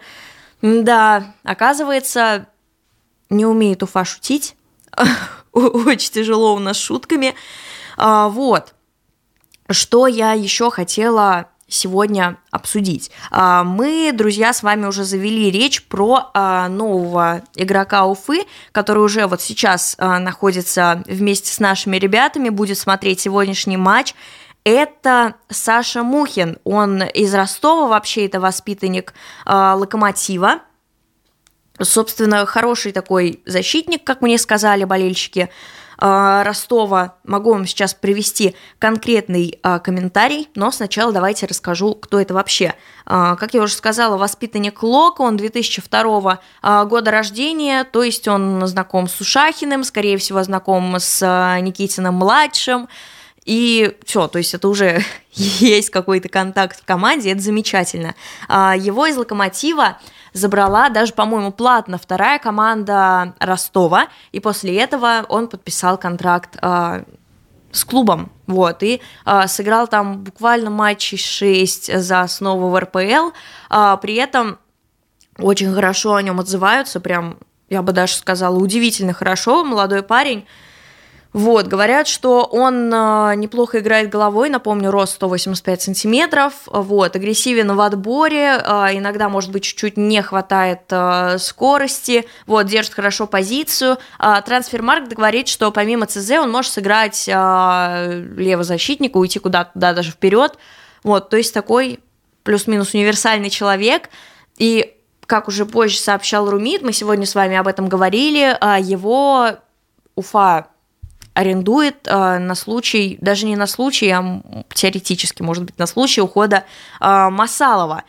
Да, 0.61 1.35
оказывается, 1.43 2.47
не 3.31 3.47
умеет 3.47 3.83
Уфа 3.83 4.05
шутить, 4.05 4.57
очень 5.87 6.13
тяжело 6.13 6.55
у 6.55 6.59
нас 6.59 6.77
шутками. 6.77 7.35
А, 7.97 8.29
вот. 8.29 8.75
Что 9.71 10.07
я 10.07 10.33
еще 10.33 10.71
хотела 10.71 11.49
сегодня 11.71 12.39
обсудить. 12.51 13.11
А, 13.31 13.63
мы, 13.63 14.13
друзья, 14.15 14.55
с 14.55 14.63
вами 14.63 14.87
уже 14.87 15.05
завели 15.05 15.51
речь 15.51 15.85
про 15.85 16.31
а, 16.33 16.69
нового 16.69 17.43
игрока 17.55 18.07
Уфы, 18.07 18.45
который 18.73 19.03
уже 19.03 19.27
вот 19.27 19.43
сейчас 19.43 19.97
находится 19.99 21.03
вместе 21.07 21.53
с 21.53 21.61
нашими 21.61 21.99
ребятами, 21.99 22.49
будет 22.49 22.79
смотреть 22.79 23.21
сегодняшний 23.21 23.77
матч. 23.77 24.15
Это 24.65 25.35
Саша 25.49 26.03
Мухин. 26.03 26.59
Он 26.65 27.03
из 27.03 27.35
Ростова, 27.35 27.89
вообще 27.89 28.27
это 28.27 28.41
воспитанник 28.41 29.15
Локомотива. 29.47 30.61
Собственно, 31.81 32.45
хороший 32.47 32.93
такой 32.93 33.41
защитник, 33.47 34.03
как 34.05 34.21
мне 34.21 34.37
сказали 34.39 34.85
болельщики 34.85 35.49
э, 36.01 36.43
Ростова. 36.45 37.15
Могу 37.25 37.53
вам 37.53 37.67
сейчас 37.67 37.95
привести 37.95 38.57
конкретный 38.81 39.61
э, 39.63 39.79
комментарий, 39.79 40.49
но 40.57 40.73
сначала 40.73 41.13
давайте 41.13 41.47
расскажу, 41.47 41.95
кто 41.95 42.21
это 42.21 42.35
вообще. 42.35 42.75
Э, 43.07 43.37
как 43.39 43.55
я 43.55 43.63
уже 43.63 43.75
сказала, 43.75 44.17
воспитанник 44.17 44.83
Лока, 44.83 45.23
он 45.23 45.37
2002 45.37 46.41
года 46.87 47.11
рождения, 47.13 47.85
то 47.85 48.03
есть 48.03 48.27
он 48.27 48.67
знаком 48.67 49.09
с 49.09 49.21
Ушахиным, 49.21 49.85
скорее 49.85 50.19
всего, 50.19 50.43
знаком 50.43 50.97
с 50.99 51.25
Никитиным-младшим, 51.61 52.89
и 53.45 53.97
все, 54.05 54.27
то 54.27 54.39
есть 54.39 54.53
это 54.53 54.69
уже 54.69 55.05
есть 55.33 55.91
какой-то 55.91 56.29
контакт 56.29 56.81
в 56.81 56.85
команде, 56.85 57.31
это 57.31 57.41
замечательно. 57.41 58.17
Его 58.49 59.07
из 59.07 59.17
Локомотива 59.17 59.99
забрала 60.33 60.89
даже, 60.89 61.13
по-моему, 61.13 61.53
платно 61.53 61.99
вторая 61.99 62.39
команда 62.39 63.35
Ростова, 63.39 64.09
и 64.33 64.41
после 64.41 64.77
этого 64.77 65.25
он 65.29 65.49
подписал 65.49 65.99
контракт 65.99 66.57
э, 66.61 67.05
с 67.71 67.85
клубом, 67.85 68.31
вот, 68.47 68.83
и 68.83 69.01
э, 69.25 69.47
сыграл 69.47 69.89
там 69.89 70.25
буквально 70.25 70.71
матчей 70.71 71.19
6 71.19 71.99
за 72.01 72.21
основу 72.21 72.69
в 72.69 72.79
РПЛ, 72.79 73.31
э, 73.71 73.97
при 74.01 74.15
этом 74.15 74.59
очень 75.39 75.73
хорошо 75.73 76.15
о 76.15 76.23
нем 76.23 76.41
отзываются, 76.41 77.01
прям, 77.01 77.39
я 77.69 77.83
бы 77.83 77.93
даже 77.93 78.15
сказала, 78.15 78.57
удивительно 78.57 79.13
хорошо, 79.13 79.65
молодой 79.65 80.03
парень, 80.03 80.47
вот, 81.35 81.67
говорят, 81.67 82.09
что 82.09 82.45
он 82.45 82.93
э, 82.93 83.35
неплохо 83.37 83.81
играет 83.81 84.09
головой, 84.09 84.49
напомню, 84.49 84.91
рост 84.91 85.15
185 85.15 85.83
сантиметров, 85.83 86.55
вот, 86.67 87.15
агрессивен 87.17 87.77
в 87.77 87.81
отборе, 87.83 88.57
э, 88.57 88.97
иногда, 88.97 89.29
может 89.29 89.53
быть, 89.53 89.63
чуть-чуть 89.63 89.99
не 89.99 90.23
хватает 90.23 90.85
э, 90.89 91.37
скорости, 91.39 92.27
вот, 92.47 92.65
держит 92.67 92.95
хорошо 92.95 93.27
позицию. 93.27 93.99
Трансфермаркт 94.19 95.13
говорит, 95.13 95.49
что 95.49 95.71
помимо 95.71 96.07
ЦЗ 96.07 96.31
он 96.33 96.51
может 96.51 96.73
сыграть 96.73 97.29
э, 97.29 98.25
левозащитника, 98.37 99.19
уйти 99.19 99.39
куда-то, 99.39 99.73
да, 99.75 99.93
даже 99.93 100.13
вперед, 100.13 100.57
вот, 101.05 101.29
то 101.29 101.37
есть 101.37 101.53
такой 101.53 102.01
плюс-минус 102.43 102.95
универсальный 102.95 103.51
человек, 103.51 104.09
и 104.57 104.95
как 105.27 105.49
уже 105.49 105.67
позже 105.67 105.99
сообщал 105.99 106.49
Румит, 106.49 106.81
мы 106.81 106.95
сегодня 106.95 107.27
с 107.27 107.35
вами 107.35 107.57
об 107.57 107.67
этом 107.67 107.91
говорили, 107.91 108.57
его 108.83 109.59
Уфа 110.15 110.69
арендует 111.39 112.09
э, 112.09 112.39
на 112.39 112.57
случай, 112.57 113.17
даже 113.21 113.47
не 113.47 113.55
на 113.55 113.69
случай, 113.69 114.11
а 114.11 114.43
теоретически, 114.75 115.43
может 115.43 115.63
быть, 115.63 115.79
на 115.79 115.87
случай 115.87 116.21
ухода 116.21 116.65
э, 117.01 117.29
Масалова. 117.31 118.03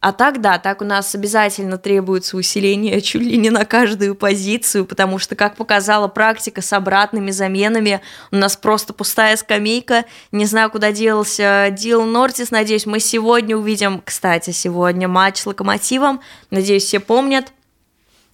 А 0.00 0.12
так, 0.12 0.42
да, 0.42 0.58
так 0.58 0.82
у 0.82 0.84
нас 0.84 1.14
обязательно 1.14 1.78
требуется 1.78 2.36
усиление 2.36 3.00
чуть 3.00 3.22
ли 3.22 3.38
не 3.38 3.48
на 3.48 3.64
каждую 3.64 4.14
позицию, 4.14 4.84
потому 4.84 5.18
что, 5.18 5.34
как 5.34 5.56
показала 5.56 6.08
практика 6.08 6.60
с 6.60 6.74
обратными 6.74 7.30
заменами, 7.30 8.02
у 8.30 8.36
нас 8.36 8.54
просто 8.54 8.92
пустая 8.92 9.38
скамейка. 9.38 10.04
Не 10.30 10.44
знаю, 10.44 10.70
куда 10.70 10.92
делся 10.92 11.68
Дил 11.70 12.04
Нортис. 12.04 12.50
Надеюсь, 12.50 12.84
мы 12.84 13.00
сегодня 13.00 13.56
увидим, 13.56 14.02
кстати, 14.04 14.50
сегодня 14.50 15.08
матч 15.08 15.38
с 15.38 15.46
Локомотивом. 15.46 16.20
Надеюсь, 16.50 16.84
все 16.84 17.00
помнят. 17.00 17.50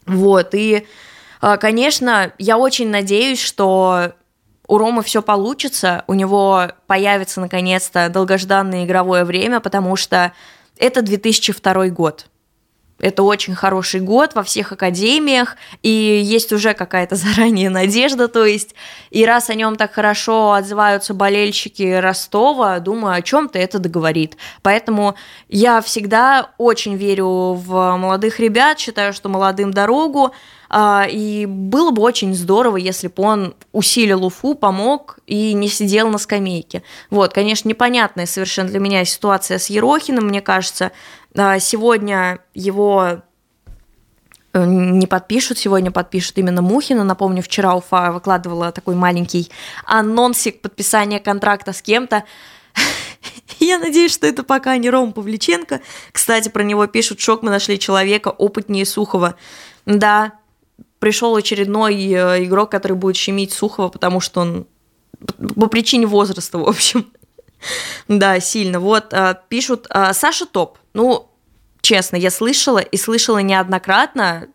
Вот, 0.06 0.56
и, 0.56 0.88
э, 1.40 1.56
конечно, 1.58 2.32
я 2.38 2.58
очень 2.58 2.90
надеюсь, 2.90 3.40
что 3.40 4.14
у 4.70 4.78
Ромы 4.78 5.02
все 5.02 5.20
получится, 5.20 6.04
у 6.06 6.14
него 6.14 6.68
появится 6.86 7.40
наконец-то 7.40 8.08
долгожданное 8.08 8.84
игровое 8.84 9.24
время, 9.24 9.58
потому 9.58 9.96
что 9.96 10.32
это 10.78 11.02
2002 11.02 11.88
год. 11.88 12.26
Это 13.00 13.24
очень 13.24 13.56
хороший 13.56 13.98
год 13.98 14.36
во 14.36 14.44
всех 14.44 14.70
академиях, 14.70 15.56
и 15.82 15.90
есть 15.90 16.52
уже 16.52 16.74
какая-то 16.74 17.16
заранее 17.16 17.68
надежда, 17.68 18.28
то 18.28 18.44
есть, 18.44 18.76
и 19.10 19.26
раз 19.26 19.50
о 19.50 19.54
нем 19.54 19.74
так 19.74 19.92
хорошо 19.92 20.52
отзываются 20.52 21.14
болельщики 21.14 21.98
Ростова, 21.98 22.78
думаю, 22.78 23.14
о 23.14 23.22
чем-то 23.22 23.58
это 23.58 23.80
договорит. 23.80 24.36
Поэтому 24.62 25.16
я 25.48 25.80
всегда 25.80 26.50
очень 26.58 26.94
верю 26.94 27.54
в 27.54 27.96
молодых 27.96 28.38
ребят, 28.38 28.78
считаю, 28.78 29.12
что 29.14 29.28
молодым 29.28 29.72
дорогу, 29.72 30.32
и 30.72 31.46
было 31.46 31.90
бы 31.90 32.02
очень 32.02 32.34
здорово, 32.34 32.76
если 32.76 33.08
бы 33.08 33.22
он 33.24 33.54
усилил 33.72 34.24
Уфу, 34.24 34.54
помог 34.54 35.18
и 35.26 35.52
не 35.52 35.68
сидел 35.68 36.08
на 36.10 36.18
скамейке. 36.18 36.82
Вот, 37.10 37.32
конечно, 37.32 37.68
непонятная 37.68 38.26
совершенно 38.26 38.68
для 38.68 38.78
меня 38.78 39.04
ситуация 39.04 39.58
с 39.58 39.68
Ерохиным, 39.68 40.26
мне 40.26 40.40
кажется. 40.40 40.92
А, 41.36 41.58
сегодня 41.58 42.38
его 42.54 43.22
э, 44.52 44.64
не 44.64 45.08
подпишут, 45.08 45.58
сегодня 45.58 45.90
подпишут 45.90 46.38
именно 46.38 46.62
Мухина. 46.62 47.02
Напомню, 47.02 47.42
вчера 47.42 47.74
Уфа 47.74 48.12
выкладывала 48.12 48.70
такой 48.70 48.94
маленький 48.94 49.50
анонсик 49.84 50.60
подписания 50.60 51.18
контракта 51.18 51.72
с 51.72 51.82
кем-то. 51.82 52.22
Я 53.58 53.78
надеюсь, 53.78 54.12
что 54.12 54.26
это 54.26 54.44
пока 54.44 54.76
не 54.76 54.88
Ром 54.88 55.12
Павличенко. 55.12 55.80
Кстати, 56.12 56.48
про 56.48 56.62
него 56.62 56.86
пишут, 56.86 57.20
шок, 57.20 57.42
мы 57.42 57.50
нашли 57.50 57.78
человека 57.78 58.28
опытнее 58.28 58.86
Сухова. 58.86 59.34
Да, 59.86 60.34
пришел 61.00 61.34
очередной 61.34 61.96
э, 61.96 62.44
игрок, 62.44 62.70
который 62.70 62.96
будет 62.96 63.16
щемить 63.16 63.52
Сухова, 63.52 63.88
потому 63.88 64.20
что 64.20 64.42
он 64.42 64.66
по 65.56 65.66
причине 65.66 66.06
возраста, 66.06 66.58
в 66.58 66.68
общем. 66.68 67.06
да, 68.08 68.38
сильно. 68.38 68.78
Вот, 68.78 69.12
э, 69.12 69.34
пишут, 69.48 69.86
э, 69.90 70.12
Саша 70.12 70.46
топ. 70.46 70.78
Ну, 70.92 71.28
честно, 71.80 72.16
я 72.16 72.30
слышала 72.30 72.78
и 72.78 72.96
слышала 72.96 73.38
неоднократно, 73.38 74.48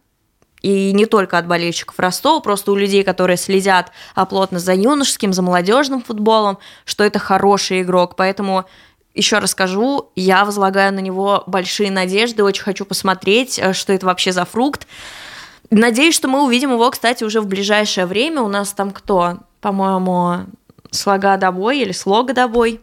и 0.62 0.94
не 0.94 1.06
только 1.06 1.38
от 1.38 1.48
болельщиков 1.48 2.00
Ростова, 2.00 2.40
просто 2.40 2.72
у 2.72 2.76
людей, 2.76 3.04
которые 3.04 3.38
следят 3.38 3.92
плотно 4.30 4.58
за 4.58 4.74
юношеским, 4.74 5.34
за 5.34 5.42
молодежным 5.42 6.02
футболом, 6.02 6.58
что 6.86 7.04
это 7.04 7.20
хороший 7.20 7.82
игрок. 7.82 8.16
Поэтому 8.16 8.66
еще 9.14 9.38
раз 9.38 9.52
скажу, 9.52 10.12
я 10.16 10.44
возлагаю 10.44 10.92
на 10.92 11.00
него 11.00 11.44
большие 11.46 11.92
надежды, 11.92 12.44
очень 12.44 12.64
хочу 12.64 12.84
посмотреть, 12.84 13.62
что 13.74 13.94
это 13.94 14.08
вообще 14.08 14.32
за 14.32 14.46
фрукт. 14.46 14.88
Надеюсь, 15.72 16.16
что 16.16 16.28
мы 16.28 16.44
увидим 16.44 16.72
его, 16.72 16.90
кстати, 16.92 17.24
уже 17.24 17.42
в 17.42 17.48
ближайшее 17.48 18.06
время. 18.06 18.42
У 18.42 18.48
нас 18.48 18.74
там 18.74 18.92
кто? 18.92 19.40
По-моему, 19.62 20.46
слога 20.92 21.38
добой 21.38 21.80
или 21.80 21.92
слога 21.92 22.34
добой. 22.34 22.82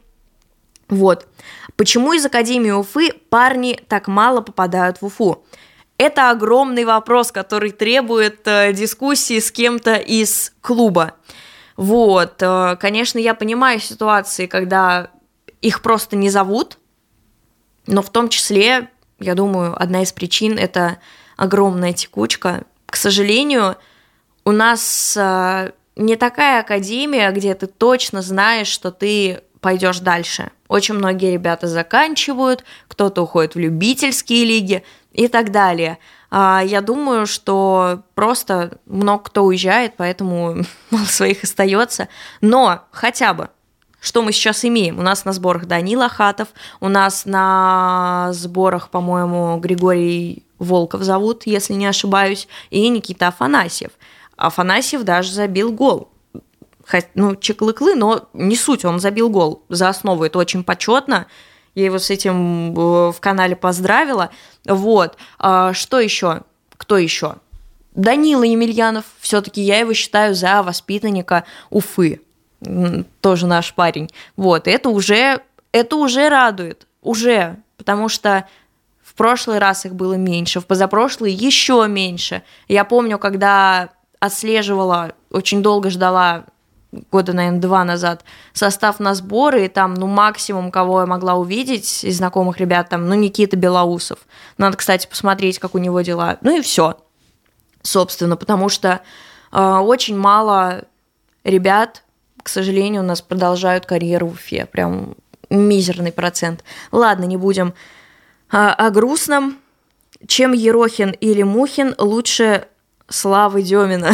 Вот. 0.89 1.27
Почему 1.77 2.13
из 2.13 2.25
Академии 2.27 2.71
Уфы 2.71 3.13
парни 3.31 3.81
так 3.89 4.09
мало 4.09 4.41
попадают 4.41 5.01
в 5.01 5.07
Уфу? 5.07 5.45
Это 5.97 6.31
огромный 6.31 6.85
вопрос, 6.85 7.31
который 7.31 7.71
требует 7.71 8.41
э, 8.47 8.73
дискуссии 8.73 9.39
с 9.39 9.53
кем-то 9.53 9.95
из 9.95 10.53
клуба. 10.61 11.15
Вот, 11.77 12.43
э, 12.43 12.77
конечно, 12.81 13.19
я 13.19 13.35
понимаю 13.35 13.79
ситуации, 13.79 14.47
когда 14.47 15.11
их 15.61 15.81
просто 15.81 16.17
не 16.17 16.29
зовут, 16.29 16.79
но 17.87 18.03
в 18.03 18.11
том 18.11 18.29
числе, 18.29 18.91
я 19.19 19.35
думаю, 19.35 19.81
одна 19.81 20.03
из 20.03 20.13
причин 20.13 20.59
это 20.59 20.99
огромная 21.37 21.93
текучка. 21.93 22.65
К 22.93 22.97
сожалению, 22.97 23.77
у 24.45 24.53
нас 24.53 25.17
э, 25.19 25.71
не 25.97 26.17
такая 26.17 26.61
академия, 26.61 27.31
где 27.31 27.55
ты 27.55 27.67
точно 27.67 28.21
знаешь, 28.21 28.67
что 28.67 28.91
ты 28.91 29.41
пойдешь 29.63 30.01
дальше. 30.01 30.51
Очень 30.69 30.97
многие 30.97 31.33
ребята 31.33 31.69
заканчивают, 31.69 32.65
кто-то 32.89 33.23
уходит 33.23 33.55
в 33.55 33.59
любительские 33.59 34.45
лиги 34.45 34.85
и 35.15 35.29
так 35.29 35.53
далее. 35.53 35.97
А, 36.31 36.61
я 36.63 36.83
думаю, 36.83 37.27
что 37.27 38.03
просто 38.15 38.77
много 38.85 39.23
кто 39.23 39.45
уезжает, 39.45 39.95
поэтому 39.97 40.57
мало 40.91 41.07
своих 41.07 41.45
остается. 41.45 42.09
Но 42.43 42.85
хотя 42.91 43.33
бы 43.33 43.49
что 44.03 44.21
мы 44.21 44.33
сейчас 44.33 44.65
имеем? 44.65 44.99
У 44.99 45.03
нас 45.03 45.25
на 45.25 45.33
сборах 45.33 45.67
Данила 45.67 46.09
Хатов, 46.11 46.49
у 46.81 46.89
нас 46.89 47.25
на 47.25 48.31
сборах, 48.33 48.91
по-моему, 48.91 49.57
Григорий 49.59 50.45
Волков 50.63 51.03
зовут, 51.03 51.43
если 51.47 51.75
не 51.75 51.87
ошибаюсь, 51.87 52.49
и 52.71 52.89
Никита 52.89 53.29
Афанасьев. 53.29 53.91
Афанасьев 54.37 55.03
даже 55.03 55.33
забил 55.33 55.73
гол. 55.73 56.09
Ну, 57.15 57.37
чеклыклы, 57.37 57.95
но 57.95 58.29
не 58.33 58.57
суть, 58.57 58.85
он 58.85 59.01
забил 59.01 59.31
гол 59.31 59.63
за 59.69 59.89
основу, 59.89 60.25
это 60.25 60.39
очень 60.39 60.65
почетно. 60.65 61.27
Я 61.75 61.87
его 61.87 61.99
с 61.99 62.11
этим 62.11 62.73
э, 62.73 63.13
в 63.13 63.17
канале 63.21 63.57
поздравила. 63.57 64.31
Вот. 64.67 65.17
А 65.39 65.73
что 65.73 66.01
еще? 66.01 66.43
Кто 66.77 66.99
еще? 66.99 67.37
Данила 67.95 68.43
Емельянов, 68.43 69.05
все-таки 69.21 69.63
я 69.63 69.79
его 69.79 69.95
считаю 69.95 70.35
за 70.35 70.63
воспитанника 70.63 71.45
Уфы. 71.71 72.21
Тоже 73.21 73.47
наш 73.47 73.75
парень. 73.75 74.11
Вот, 74.37 74.69
это 74.69 74.91
уже, 74.91 75.43
это 75.73 75.97
уже 75.97 76.29
радует. 76.29 76.87
Уже. 77.01 77.57
Потому 77.77 78.09
что 78.09 78.47
в 79.13 79.15
прошлый 79.15 79.59
раз 79.59 79.85
их 79.85 79.95
было 79.95 80.15
меньше, 80.15 80.61
в 80.61 80.67
позапрошлый 80.67 81.35
еще 81.35 81.87
меньше. 81.87 82.43
Я 82.67 82.85
помню, 82.87 83.19
когда 83.19 83.91
отслеживала, 84.21 85.13
очень 85.31 85.63
долго 85.63 85.91
ждала 85.91 86.45
года, 87.11 87.35
наверное, 87.35 87.61
два 87.61 87.85
назад, 87.85 88.25
состав 88.55 89.01
на 89.01 89.15
сборы, 89.15 89.67
и 89.67 89.69
там, 89.69 89.93
ну, 89.93 90.07
максимум, 90.07 90.71
кого 90.71 91.01
я 91.01 91.07
могла 91.07 91.35
увидеть 91.35 92.05
из 92.05 92.17
знакомых 92.17 92.57
ребят, 92.57 92.89
там, 92.89 93.07
ну, 93.07 93.15
Никита 93.15 93.55
Белоусов. 93.55 94.21
Надо, 94.57 94.79
кстати, 94.79 95.07
посмотреть, 95.07 95.59
как 95.59 95.75
у 95.75 95.79
него 95.79 96.01
дела. 96.01 96.39
Ну 96.41 96.57
и 96.57 96.63
все, 96.63 96.97
собственно, 97.83 98.37
потому 98.37 98.71
что 98.71 99.03
э, 99.53 99.77
очень 99.77 100.17
мало 100.17 100.85
ребят, 101.45 102.03
к 102.43 102.49
сожалению, 102.49 103.03
у 103.03 103.07
нас 103.07 103.21
продолжают 103.21 103.85
карьеру 103.85 104.29
в 104.29 104.33
Уфе. 104.33 104.65
Прям 104.65 105.17
мизерный 105.51 106.13
процент. 106.13 106.65
Ладно, 106.93 107.25
не 107.25 107.37
будем 107.37 107.75
э, 108.53 108.57
о 108.57 108.91
грустном. 108.91 109.59
Чем 110.27 110.53
Ерохин 110.53 111.11
или 111.11 111.43
Мухин 111.43 111.95
лучше 111.99 112.69
Славы 113.09 113.63
Демина? 113.63 114.13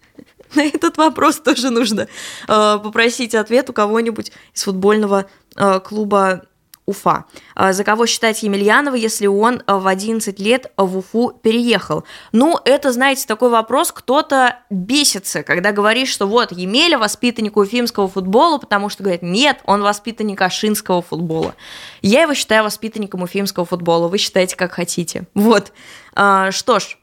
На 0.54 0.64
этот 0.64 0.96
вопрос 0.96 1.40
тоже 1.40 1.70
нужно 1.70 2.02
э, 2.02 2.06
попросить 2.46 3.34
ответ 3.34 3.68
у 3.70 3.72
кого-нибудь 3.72 4.32
из 4.54 4.62
футбольного 4.62 5.26
э, 5.56 5.80
клуба 5.80 6.46
Уфа. 6.90 7.24
Э, 7.56 7.72
за 7.72 7.84
кого 7.84 8.06
считать 8.06 8.42
Емельянова, 8.42 8.94
если 8.94 9.26
он 9.26 9.62
в 9.66 9.86
11 9.86 10.38
лет 10.38 10.72
в 10.76 10.98
Уфу 10.98 11.32
переехал? 11.42 12.04
Ну, 12.32 12.58
это, 12.64 12.92
знаете, 12.92 13.26
такой 13.26 13.50
вопрос, 13.50 13.92
кто-то 13.92 14.58
бесится, 14.70 15.42
когда 15.42 15.72
говоришь, 15.72 16.10
что 16.10 16.26
вот 16.26 16.52
Емеля 16.52 16.98
воспитанник 16.98 17.56
уфимского 17.56 18.08
футбола, 18.08 18.58
потому 18.58 18.88
что 18.88 19.02
говорят, 19.02 19.22
нет, 19.22 19.58
он 19.64 19.82
воспитанник 19.82 20.40
ашинского 20.42 21.02
футбола. 21.02 21.54
Я 22.02 22.22
его 22.22 22.34
считаю 22.34 22.64
воспитанником 22.64 23.22
уфимского 23.22 23.64
футбола, 23.64 24.08
вы 24.08 24.18
считаете 24.18 24.56
как 24.56 24.72
хотите. 24.72 25.24
Вот. 25.34 25.72
Что 26.12 26.78
ж, 26.78 26.98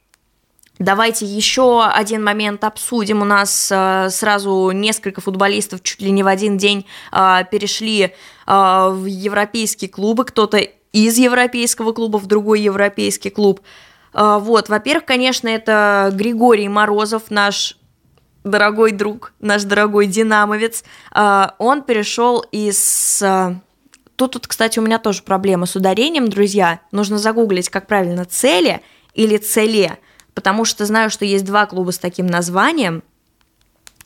Давайте 0.80 1.26
еще 1.26 1.84
один 1.84 2.24
момент 2.24 2.64
обсудим. 2.64 3.22
У 3.22 3.26
нас 3.26 3.72
э, 3.72 4.10
сразу 4.12 4.72
несколько 4.72 5.22
футболистов 5.22 5.82
чуть 5.82 6.02
ли 6.02 6.12
не 6.12 6.22
в 6.22 6.28
один 6.28 6.58
день 6.58 6.86
э, 7.12 7.46
перешли 7.50 8.04
э, 8.04 8.10
в 8.46 9.06
европейские 9.06 9.90
клубы. 9.90 10.24
Кто-то 10.26 10.58
из 10.58 11.18
европейского 11.18 11.94
клуба 11.94 12.18
в 12.18 12.28
другой 12.28 12.62
европейский 12.62 13.32
клуб. 13.32 13.62
Э, 14.14 14.38
вот, 14.40 14.70
во-первых, 14.70 15.06
конечно, 15.06 15.48
это 15.48 16.12
Григорий 16.14 16.70
Морозов, 16.70 17.32
наш 17.32 17.78
дорогой 18.44 18.92
друг, 18.92 19.34
наш 19.40 19.64
дорогой 19.64 20.06
динамовец. 20.06 20.84
Э, 21.16 21.48
он 21.58 21.82
перешел 21.82 22.46
из... 22.52 23.22
Э, 23.22 23.56
Тут, 24.16 24.32
тут, 24.32 24.48
кстати, 24.48 24.80
у 24.80 24.82
меня 24.82 24.98
тоже 24.98 25.22
проблема 25.22 25.68
с 25.68 25.76
ударением, 25.76 26.28
друзья. 26.28 26.80
Нужно 26.92 27.20
загуглить, 27.20 27.70
как 27.70 27.86
правильно, 27.86 28.26
цели 28.26 28.82
или 29.14 29.38
целе 29.38 30.00
потому 30.38 30.66
что 30.66 30.86
знаю, 30.86 31.10
что 31.10 31.26
есть 31.26 31.46
два 31.46 31.66
клуба 31.66 31.90
с 31.90 31.98
таким 31.98 32.28
названием. 32.28 33.02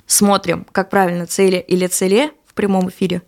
Смотрим, 0.06 0.66
как 0.72 0.90
правильно, 0.90 1.26
цели 1.26 1.58
или 1.58 1.88
целе 1.88 2.32
в 2.46 2.54
прямом 2.54 2.88
эфире. 2.88 3.22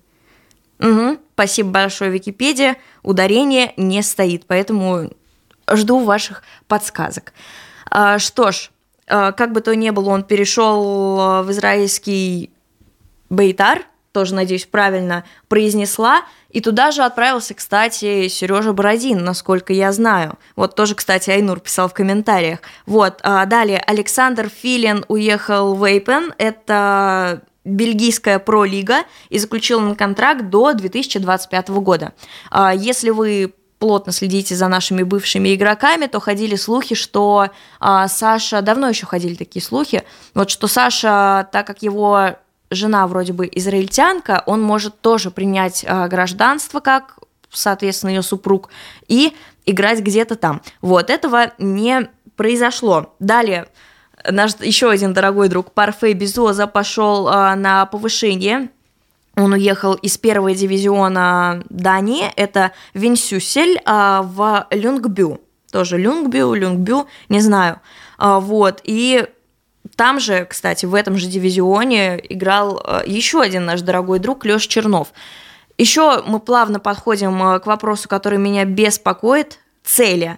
Угу, 0.80 1.18
спасибо 1.34 1.70
большое, 1.70 2.12
Википедия. 2.12 2.78
Ударение 3.02 3.74
не 3.76 4.02
стоит, 4.04 4.46
поэтому 4.48 5.12
жду 5.70 6.00
ваших 6.06 6.44
подсказок. 6.70 7.34
А, 7.92 8.20
что 8.20 8.54
ж, 8.54 8.72
а, 9.08 9.34
как 9.34 9.52
бы 9.52 9.60
то 9.60 9.76
ни 9.76 9.90
было, 9.90 10.08
он 10.08 10.24
перешел 10.24 11.44
в 11.44 11.52
израильский 11.52 12.52
Бейтар– 13.30 13.82
тоже, 14.14 14.36
надеюсь, 14.36 14.66
правильно 14.66 15.26
произнесла. 15.50 16.22
И 16.54 16.62
туда 16.62 16.92
же 16.92 17.04
отправился, 17.04 17.56
кстати, 17.56 18.28
Сережа 18.28 18.74
Бородин, 18.74 19.24
насколько 19.24 19.74
я 19.74 19.92
знаю. 19.92 20.38
Вот 20.56 20.76
тоже, 20.76 20.96
кстати, 20.96 21.32
Айнур 21.32 21.60
писал 21.60 21.90
в 21.90 21.94
комментариях. 21.94 22.60
Вот, 22.86 23.20
а 23.24 23.46
далее 23.46 23.80
Александр 23.80 24.50
Филин 24.50 25.04
уехал 25.08 25.74
в 25.74 25.84
Эйпен, 25.84 26.34
это 26.38 27.42
бельгийская 27.66 28.40
пролига, 28.40 29.04
и 29.30 29.40
заключил 29.40 29.80
на 29.80 29.96
контракт 29.96 30.50
до 30.50 30.74
2025 30.74 31.70
года. 31.70 32.14
А 32.52 32.74
если 32.74 33.10
вы 33.10 33.54
плотно 33.80 34.12
следите 34.14 34.56
за 34.56 34.68
нашими 34.68 35.04
бывшими 35.04 35.56
игроками, 35.56 36.06
то 36.06 36.20
ходили 36.20 36.56
слухи, 36.56 36.96
что 36.96 37.50
а, 37.80 38.08
Саша, 38.08 38.62
давно 38.62 38.88
еще 38.88 39.06
ходили 39.06 39.36
такие 39.36 39.62
слухи, 39.62 40.04
вот 40.34 40.50
что 40.50 40.68
Саша, 40.68 41.50
так 41.52 41.68
как 41.68 41.82
его 41.82 42.36
жена 42.76 43.08
вроде 43.08 43.34
бы 43.34 43.50
израильтянка, 43.52 44.44
он 44.46 44.62
может 44.62 45.02
тоже 45.02 45.32
принять 45.32 45.84
э, 45.84 46.08
гражданство, 46.08 46.80
как, 46.80 47.20
соответственно, 47.50 48.12
ее 48.12 48.22
супруг, 48.22 48.70
и 49.08 49.34
играть 49.66 50.00
где-то 50.00 50.36
там. 50.36 50.62
Вот, 50.82 51.10
этого 51.10 51.54
не 51.58 52.10
произошло. 52.36 53.14
Далее, 53.20 53.68
наш 54.30 54.56
еще 54.60 54.90
один 54.90 55.14
дорогой 55.14 55.50
друг 55.50 55.72
Парфей 55.72 56.14
Безоза 56.14 56.68
пошел 56.68 57.28
э, 57.28 57.56
на 57.56 57.86
повышение. 57.86 58.70
Он 59.36 59.54
уехал 59.54 59.94
из 59.96 60.18
первого 60.18 60.54
дивизиона 60.54 61.64
Дании, 61.70 62.26
это 62.36 62.72
Винсюсель, 62.94 63.80
э, 63.84 64.22
в 64.24 64.68
Люнгбю. 64.72 65.42
Тоже 65.72 65.98
Люнгбю, 65.98 66.54
Люнгбю, 66.54 67.08
не 67.30 67.40
знаю. 67.40 67.80
Э, 68.20 68.40
вот, 68.40 68.82
и 68.84 69.26
там 69.96 70.20
же, 70.20 70.46
кстати, 70.46 70.86
в 70.86 70.96
этом 70.96 71.18
же 71.18 71.28
дивизионе 71.28 72.20
играл 72.30 72.82
э, 72.84 73.04
еще 73.06 73.42
один 73.42 73.66
наш 73.66 73.82
дорогой 73.82 74.20
друг 74.20 74.46
Лёш 74.46 74.66
Чернов. 74.66 75.14
Еще 75.78 76.24
мы 76.26 76.40
плавно 76.40 76.80
подходим 76.80 77.42
э, 77.42 77.60
к 77.60 77.66
вопросу, 77.66 78.10
который 78.10 78.40
меня 78.40 78.66
беспокоит. 78.66 79.60
Цели. 79.84 80.38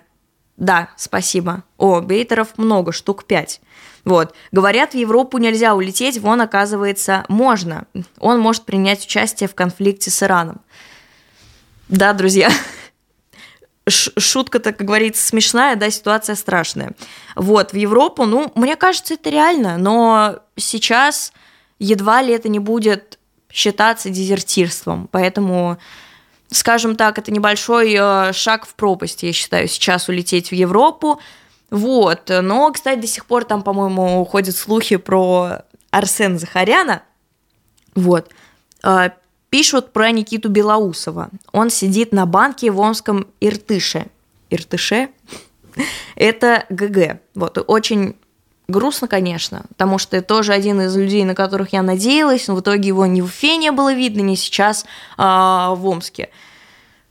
Да, 0.58 0.89
спасибо. 0.98 1.63
О, 1.78 2.02
бейтеров 2.02 2.58
много, 2.58 2.91
штук 2.91 3.26
пять. 3.26 3.62
Вот. 4.06 4.34
Говорят, 4.52 4.91
в 4.91 4.98
Европу 4.98 5.38
нельзя 5.38 5.76
улететь, 5.76 6.20
вон, 6.20 6.41
оказывается, 6.41 7.26
можно. 7.28 7.86
Он 8.20 8.39
может 8.39 8.63
принять 8.63 9.04
участие 9.04 9.50
в 9.50 9.56
конфликте 9.56 10.12
с 10.12 10.24
Ираном. 10.24 10.62
Да, 11.89 12.13
друзья, 12.13 12.50
шутка-то, 13.88 14.74
как 14.74 14.86
говорится, 14.86 15.26
смешная, 15.26 15.76
да, 15.76 15.89
ситуация 15.89 16.36
страшная. 16.36 16.93
Вот, 17.36 17.71
в 17.71 17.76
Европу, 17.76 18.26
ну, 18.26 18.52
мне 18.56 18.76
кажется, 18.76 19.13
это 19.13 19.30
реально, 19.30 19.78
но 19.78 20.39
сейчас 20.56 21.32
едва 21.80 22.21
ли 22.21 22.34
это 22.34 22.50
не 22.50 22.60
будет 22.60 23.19
считаться 23.52 24.10
дезертирством, 24.10 25.08
поэтому, 25.12 25.78
скажем 26.50 26.95
так, 26.95 27.19
это 27.19 27.32
небольшой 27.32 27.95
э, 27.98 28.34
шаг 28.34 28.65
в 28.65 28.74
пропасть, 28.76 29.24
я 29.24 29.32
считаю, 29.34 29.67
сейчас 29.67 30.10
улететь 30.10 30.50
в 30.50 30.54
Европу, 30.54 31.21
вот, 31.69 32.32
но, 32.41 32.71
кстати, 32.71 33.00
до 33.00 33.08
сих 33.08 33.26
пор 33.26 33.45
там, 33.45 33.62
по-моему, 33.62 34.26
ходят 34.26 34.56
слухи 34.56 34.98
про 34.98 35.60
Арсена 35.91 36.38
Захаряна, 36.38 37.04
вот, 37.93 38.32
э, 38.84 39.12
Пишут 39.49 39.93
про 39.93 40.12
Никиту 40.12 40.49
Белоусова. 40.49 41.29
Он 41.51 41.69
сидит 41.69 42.12
на 42.12 42.25
банке 42.25 42.71
в 42.71 42.79
Омском 42.79 43.27
Иртыше. 43.39 44.08
Иртыше? 44.49 45.10
Это 46.15 46.65
ГГ. 46.69 47.19
Вот, 47.36 47.63
очень 47.67 48.15
грустно, 48.67 49.08
конечно, 49.08 49.63
потому 49.69 49.97
что 49.97 50.17
это 50.17 50.27
тоже 50.27 50.53
один 50.53 50.81
из 50.81 50.95
людей, 50.95 51.23
на 51.23 51.36
которых 51.36 51.73
я 51.73 51.84
надеялась, 51.84 52.47
но 52.47 52.55
в 52.55 52.62
итоге 52.62 52.88
его 52.88 53.05
ни 53.05 53.21
в 53.21 53.25
Уфе 53.25 53.58
не 53.58 53.71
было 53.71 53.93
видно, 53.93 54.21
ни 54.21 54.36
сейчас 54.36 54.86
а, 55.17 55.75
в 55.75 55.86
Омске. 55.86 56.29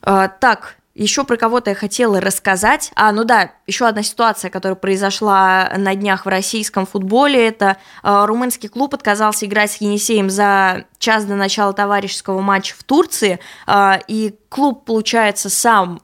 А, 0.02 0.28
так, 0.28 0.76
еще 0.94 1.24
про 1.24 1.37
кого-то 1.37 1.70
я 1.70 1.76
хотела 1.76 2.20
рассказать. 2.20 2.92
А, 2.94 3.11
ну 3.11 3.24
да, 3.24 3.52
еще 3.66 3.87
одна 3.87 4.02
ситуация, 4.02 4.50
которая 4.50 4.76
произошла 4.76 5.72
на 5.76 5.94
днях 5.94 6.24
в 6.24 6.28
российском 6.28 6.87
футболе, 6.87 7.48
это 7.48 7.78
э, 8.02 8.24
румынский 8.26 8.68
клуб 8.68 8.94
отказался 8.94 9.46
играть 9.46 9.72
с 9.72 9.76
Енисеем 9.78 10.30
за 10.30 10.85
час 10.98 11.24
до 11.24 11.35
начала 11.35 11.72
товарищеского 11.72 12.40
матча 12.40 12.76
в 12.78 12.85
Турции, 12.85 13.40
э, 13.66 13.92
и 14.07 14.37
клуб, 14.48 14.85
получается, 14.85 15.50
сам 15.50 16.00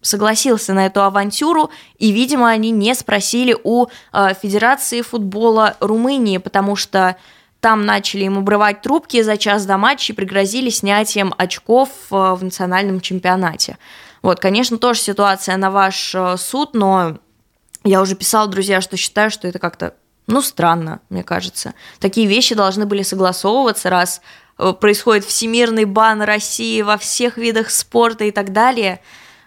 согласился 0.00 0.72
на 0.72 0.86
эту 0.86 1.02
авантюру, 1.02 1.70
и, 1.98 2.12
видимо, 2.12 2.48
они 2.48 2.70
не 2.70 2.94
спросили 2.94 3.56
у 3.64 3.86
э, 3.86 4.34
Федерации 4.40 5.02
футбола 5.02 5.76
Румынии, 5.80 6.38
потому 6.38 6.76
что 6.76 7.16
там 7.60 7.84
начали 7.84 8.24
им 8.24 8.38
обрывать 8.38 8.82
трубки 8.82 9.20
за 9.22 9.36
час 9.36 9.66
до 9.66 9.78
матча 9.78 10.12
и 10.12 10.16
пригрозили 10.16 10.70
снятием 10.70 11.34
очков 11.36 11.88
э, 12.12 12.34
в 12.34 12.44
национальном 12.44 13.00
чемпионате. 13.00 13.78
Вот, 14.22 14.40
конечно, 14.40 14.78
тоже 14.78 15.00
ситуация 15.00 15.56
на 15.56 15.70
ваш 15.70 16.14
э, 16.14 16.36
суд, 16.36 16.74
но 16.74 17.18
я 17.84 18.00
уже 18.00 18.14
писала, 18.14 18.48
друзья, 18.48 18.80
что 18.80 18.96
считаю, 18.96 19.30
что 19.30 19.46
это 19.48 19.58
как-то, 19.58 19.94
ну, 20.26 20.42
странно, 20.42 21.00
мне 21.08 21.22
кажется. 21.22 21.74
Такие 22.00 22.26
вещи 22.26 22.54
должны 22.54 22.86
были 22.86 23.02
согласовываться, 23.02 23.90
раз 23.90 24.20
э, 24.58 24.72
происходит 24.78 25.24
всемирный 25.24 25.84
бан 25.84 26.22
России 26.22 26.82
во 26.82 26.96
всех 26.98 27.36
видах 27.36 27.70
спорта 27.70 28.24
и 28.24 28.30
так 28.30 28.52
далее. 28.52 29.00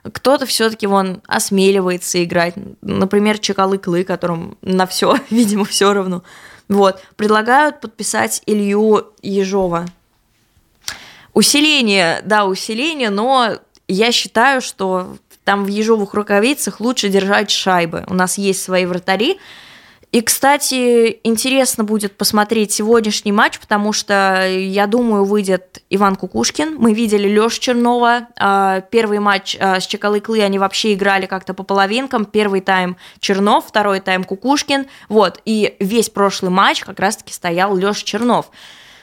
Кто-то 0.03 0.45
все-таки 0.45 0.87
вон 0.87 1.21
осмеливается 1.27 2.23
играть. 2.23 2.55
Например, 2.81 3.37
Чекалы-Клы, 3.37 4.03
которым 4.03 4.57
на 4.61 4.87
все, 4.87 5.17
видимо, 5.29 5.65
все 5.65 5.93
равно. 5.93 6.23
Вот. 6.69 7.03
Предлагают 7.17 7.81
подписать 7.81 8.41
Илью 8.45 9.07
Ежова. 9.21 9.85
Усиление, 11.33 12.21
да, 12.25 12.45
усиление, 12.45 13.09
но 13.09 13.57
я 13.93 14.11
считаю, 14.11 14.61
что 14.61 15.17
там 15.43 15.65
в 15.65 15.67
ежовых 15.67 16.13
рукавицах 16.13 16.79
лучше 16.79 17.09
держать 17.09 17.51
шайбы. 17.51 18.03
У 18.07 18.13
нас 18.13 18.37
есть 18.37 18.61
свои 18.61 18.85
вратари. 18.85 19.39
И, 20.11 20.19
кстати, 20.19 21.19
интересно 21.23 21.85
будет 21.85 22.17
посмотреть 22.17 22.73
сегодняшний 22.73 23.31
матч, 23.31 23.59
потому 23.59 23.93
что, 23.93 24.45
я 24.45 24.85
думаю, 24.85 25.23
выйдет 25.23 25.83
Иван 25.89 26.17
Кукушкин. 26.17 26.75
Мы 26.77 26.93
видели 26.93 27.29
Лёшу 27.29 27.61
Чернова. 27.61 28.27
А, 28.37 28.81
первый 28.81 29.19
матч 29.19 29.55
а, 29.57 29.79
с 29.79 29.87
Чекалыклы 29.87 30.41
они 30.41 30.59
вообще 30.59 30.93
играли 30.93 31.27
как-то 31.27 31.53
по 31.53 31.63
половинкам. 31.63 32.25
Первый 32.25 32.59
тайм 32.59 32.97
Чернов, 33.21 33.67
второй 33.67 34.01
тайм 34.01 34.25
Кукушкин. 34.25 34.87
Вот, 35.07 35.39
и 35.45 35.77
весь 35.79 36.09
прошлый 36.09 36.51
матч 36.51 36.81
как 36.81 36.99
раз-таки 36.99 37.31
стоял 37.31 37.73
Лёша 37.77 38.03
Чернов. 38.03 38.51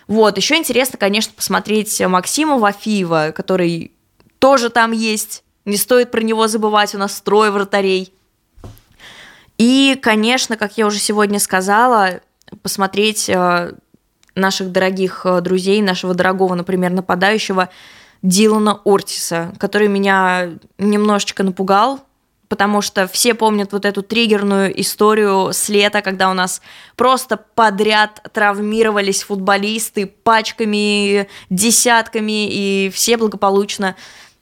Вот, 0.09 0.37
еще 0.37 0.57
интересно, 0.57 0.98
конечно, 0.98 1.33
посмотреть 1.35 1.98
Максима 2.01 2.59
Вафиева, 2.59 3.33
который 3.35 3.92
тоже 4.38 4.70
там 4.70 4.92
есть. 4.92 5.44
Не 5.64 5.77
стоит 5.77 6.11
про 6.11 6.20
него 6.20 6.48
забывать, 6.48 6.94
у 6.94 6.98
нас 6.98 7.20
трое 7.20 7.51
вратарей. 7.51 8.12
И, 9.59 9.98
конечно, 10.01 10.57
как 10.57 10.79
я 10.79 10.87
уже 10.87 10.98
сегодня 10.98 11.40
сказала, 11.40 12.20
посмотреть 12.62 13.29
э, 13.29 13.74
наших 14.35 14.72
дорогих 14.72 15.22
э, 15.24 15.40
друзей, 15.40 15.83
нашего 15.83 16.14
дорогого, 16.14 16.55
например, 16.55 16.92
нападающего 16.92 17.68
Дилана 18.22 18.81
Ортиса, 18.85 19.53
который 19.59 19.88
меня 19.88 20.51
немножечко 20.79 21.42
напугал, 21.42 22.01
потому 22.48 22.81
что 22.81 23.07
все 23.07 23.35
помнят 23.35 23.72
вот 23.72 23.85
эту 23.85 24.03
триггерную 24.03 24.81
историю 24.81 25.53
с 25.53 25.68
лета, 25.68 26.03
когда 26.03 26.31
у 26.31 26.35
нас 26.35 26.62
просто 26.96 27.37
подряд 27.37 28.22
травмировались 28.33 29.22
футболисты 29.22 30.07
пачками, 30.07 31.29
десятками, 31.51 32.48
и 32.48 32.90
все 32.92 33.16
благополучно 33.16 33.96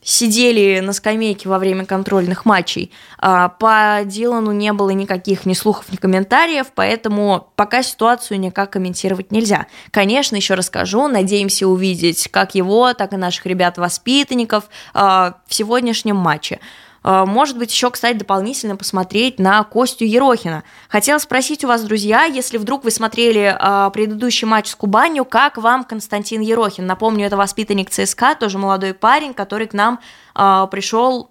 сидели 0.06 0.78
на 0.78 0.92
скамейке 0.92 1.48
во 1.48 1.58
время 1.58 1.84
контрольных 1.84 2.44
матчей. 2.44 2.92
А, 3.18 3.48
по 3.48 4.02
Дилану 4.04 4.52
не 4.52 4.72
было 4.72 4.90
никаких 4.90 5.44
ни 5.46 5.52
слухов, 5.52 5.86
ни 5.90 5.96
комментариев, 5.96 6.68
поэтому 6.74 7.48
пока 7.56 7.82
ситуацию 7.82 8.38
никак 8.38 8.70
комментировать 8.70 9.32
нельзя. 9.32 9.66
Конечно, 9.90 10.36
еще 10.36 10.54
расскажу, 10.54 11.08
надеемся 11.08 11.66
увидеть 11.66 12.28
как 12.30 12.54
его, 12.54 12.94
так 12.94 13.12
и 13.12 13.16
наших 13.16 13.46
ребят-воспитанников 13.46 14.68
а, 14.94 15.38
в 15.48 15.54
сегодняшнем 15.54 16.16
матче. 16.16 16.60
А, 17.08 17.24
может 17.24 17.56
быть, 17.56 17.70
еще, 17.70 17.92
кстати, 17.92 18.16
дополнительно 18.16 18.74
посмотреть 18.74 19.38
на 19.38 19.62
Костю 19.62 20.04
Ерохина. 20.04 20.64
Хотела 20.88 21.18
спросить 21.18 21.62
у 21.62 21.68
вас, 21.68 21.84
друзья, 21.84 22.24
если 22.24 22.58
вдруг 22.58 22.82
вы 22.82 22.90
смотрели 22.90 23.56
а, 23.56 23.90
предыдущий 23.90 24.44
матч 24.44 24.70
с 24.70 24.74
Кубанью, 24.74 25.24
как 25.24 25.56
вам 25.56 25.84
Константин 25.84 26.40
Ерохин? 26.40 26.84
Напомню, 26.84 27.24
это 27.26 27.36
воспитанник 27.36 27.90
ЦСКА, 27.90 28.34
тоже 28.34 28.58
молодой 28.58 28.92
парень, 28.92 29.34
который 29.34 29.68
к 29.68 29.72
нам 29.72 30.00
а, 30.34 30.66
пришел 30.66 31.30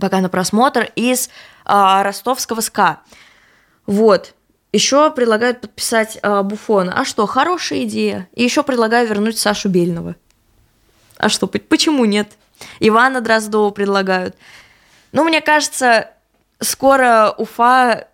пока 0.00 0.22
на 0.22 0.30
просмотр 0.30 0.90
из 0.96 1.28
ростовского 1.66 2.62
СКА. 2.62 3.00
Вот. 3.86 4.34
Еще 4.72 5.10
предлагают 5.12 5.60
подписать 5.60 6.18
э, 6.20 6.42
Буфона. 6.42 6.92
А 6.98 7.04
что, 7.04 7.24
хорошая 7.26 7.84
идея. 7.84 8.28
И 8.34 8.42
еще 8.42 8.62
предлагаю 8.64 9.08
вернуть 9.08 9.38
Сашу 9.38 9.68
Бельного. 9.70 10.16
А 11.16 11.28
что, 11.30 11.46
почему 11.46 12.04
нет? 12.04 12.32
Ивана 12.80 13.20
Дроздова 13.20 13.70
предлагают. 13.70 14.36
Ну, 15.14 15.22
мне 15.22 15.40
кажется, 15.40 16.10
скоро 16.58 17.32
Уфа 17.38 18.08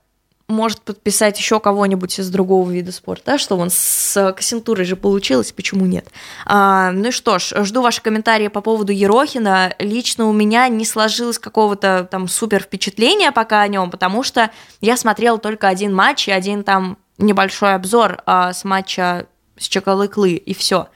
может 0.49 0.83
подписать 0.83 1.39
еще 1.39 1.59
кого-нибудь 1.59 2.19
из 2.19 2.29
другого 2.29 2.71
вида 2.71 2.93
спорта, 2.93 3.39
что 3.39 3.57
он 3.57 3.71
с 3.71 4.35
Кассентурой 4.37 4.85
же 4.85 4.97
получилось, 4.97 5.51
почему 5.51 5.87
нет? 5.87 6.07
А, 6.45 6.91
ну 6.93 7.11
что 7.11 7.39
ж, 7.39 7.55
жду 7.65 7.81
ваши 7.81 8.03
комментарии 8.03 8.49
по 8.49 8.61
поводу 8.61 8.93
Ерохина. 8.93 9.75
Лично 9.79 10.27
у 10.27 10.33
меня 10.33 10.69
не 10.69 10.85
сложилось 10.85 11.39
какого-то 11.39 12.07
там 12.11 12.29
супер 12.29 12.63
впечатления 12.65 13.33
пока 13.33 13.63
о 13.63 13.69
нем, 13.69 13.91
потому 13.91 14.23
что 14.23 14.51
я 14.83 14.99
смотрела 14.99 15.39
только 15.39 15.69
один 15.69 15.95
матч 15.95 16.29
и 16.29 16.33
один 16.33 16.65
там 16.65 16.99
небольшой 17.17 17.75
обзор 17.75 18.23
а, 18.27 18.53
с 18.53 18.63
матча 18.65 19.27
с 19.57 19.69
Чакалыклы, 19.69 20.33
и 20.33 20.53
все. 20.53 20.89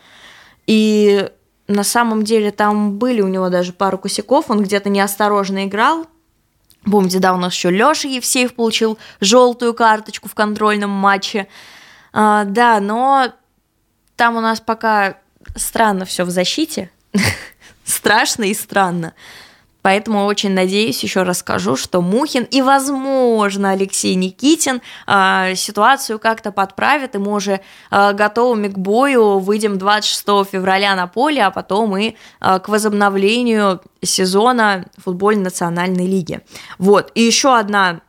И 0.67 1.31
на 1.67 1.85
самом 1.85 2.25
деле 2.25 2.51
там 2.51 2.99
были 2.99 3.21
у 3.21 3.29
него 3.29 3.49
даже 3.49 3.73
пару 3.73 3.99
косяков, 3.99 4.51
он 4.51 4.63
где-то 4.63 4.91
неосторожно 4.91 5.65
играл. 5.65 6.07
Помните, 6.85 7.19
да, 7.19 7.33
у 7.33 7.39
нас 7.39 7.55
еще 7.55 7.71
Леша 7.71 8.09
Евсеев 8.09 8.55
получил 8.55 8.99
желтую 9.21 9.73
карточку 9.73 10.29
в 10.29 10.35
контрольном 10.35 10.91
матче. 10.91 11.49
А, 12.13 12.45
да, 12.45 12.79
но 12.81 13.33
там 14.17 14.37
у 14.37 14.41
нас 14.41 14.61
пока 14.61 15.17
странно 15.57 16.05
все 16.05 16.25
в 16.25 16.31
защите. 16.31 16.91
Страшно 17.85 18.45
и 18.45 18.55
странно. 18.55 19.15
Поэтому 19.85 20.25
очень 20.25 20.53
надеюсь, 20.53 21.03
еще 21.03 21.25
расскажу, 21.25 21.77
что 21.77 22.01
Мухин 22.01 22.45
и, 22.45 22.63
возможно, 22.63 23.73
Алексей 23.73 24.15
Никитин 24.15 24.81
э, 25.07 25.55
ситуацию 25.57 26.19
как-то 26.19 26.53
подправят, 26.53 27.15
и 27.15 27.19
мы 27.19 27.35
уже 27.35 27.61
э, 27.91 28.13
готовыми 28.15 28.69
к 28.69 28.79
бою 28.79 29.41
выйдем 29.41 29.77
26 29.77 30.51
февраля 30.51 30.97
на 30.97 31.07
поле, 31.07 31.45
а 31.45 31.51
потом 31.51 31.99
и 31.99 32.15
э, 32.41 32.59
к 32.61 32.71
возобновлению 32.71 33.83
сезона 34.01 34.87
футбольной 34.97 35.45
национальной 35.45 36.07
лиги. 36.07 36.41
Вот, 36.79 37.13
и 37.15 37.21
еще 37.21 37.55
одна 37.55 38.01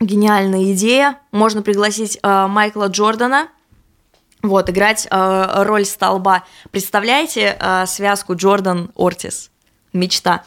гениальная 0.00 0.74
идея. 0.74 1.20
Можно 1.32 1.62
пригласить 1.62 2.18
э, 2.22 2.46
Майкла 2.48 2.88
Джордана, 2.88 3.48
вот, 4.42 4.68
играть 4.68 5.08
э, 5.10 5.62
роль 5.64 5.86
столба. 5.86 6.44
Представляете 6.70 7.56
э, 7.58 7.86
связку 7.86 8.34
Джордан-Ортис? 8.34 9.48
Мечта. 9.94 10.44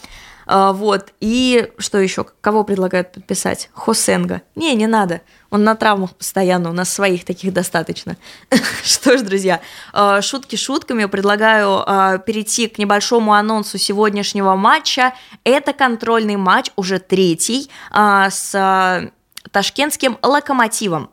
А, 0.53 0.73
вот. 0.73 1.13
И 1.21 1.71
что 1.77 1.97
еще? 1.97 2.25
Кого 2.41 2.65
предлагают 2.65 3.13
подписать? 3.13 3.69
Хосенга. 3.73 4.41
Не, 4.55 4.75
не 4.75 4.85
надо. 4.85 5.21
Он 5.49 5.63
на 5.63 5.75
травмах 5.75 6.13
постоянно, 6.13 6.69
у 6.69 6.73
нас 6.73 6.91
своих 6.91 7.23
таких 7.23 7.53
достаточно. 7.53 8.17
Что 8.83 9.17
ж, 9.17 9.21
друзья, 9.21 9.61
а, 9.93 10.21
шутки 10.21 10.57
шутками. 10.57 11.05
Предлагаю 11.05 11.83
а, 11.85 12.17
перейти 12.17 12.67
к 12.67 12.77
небольшому 12.79 13.33
анонсу 13.33 13.77
сегодняшнего 13.77 14.55
матча. 14.57 15.13
Это 15.45 15.71
контрольный 15.71 16.35
матч, 16.35 16.69
уже 16.75 16.99
третий, 16.99 17.69
с 17.93 19.11
ташкентским 19.51 20.17
локомотивом. 20.21 21.11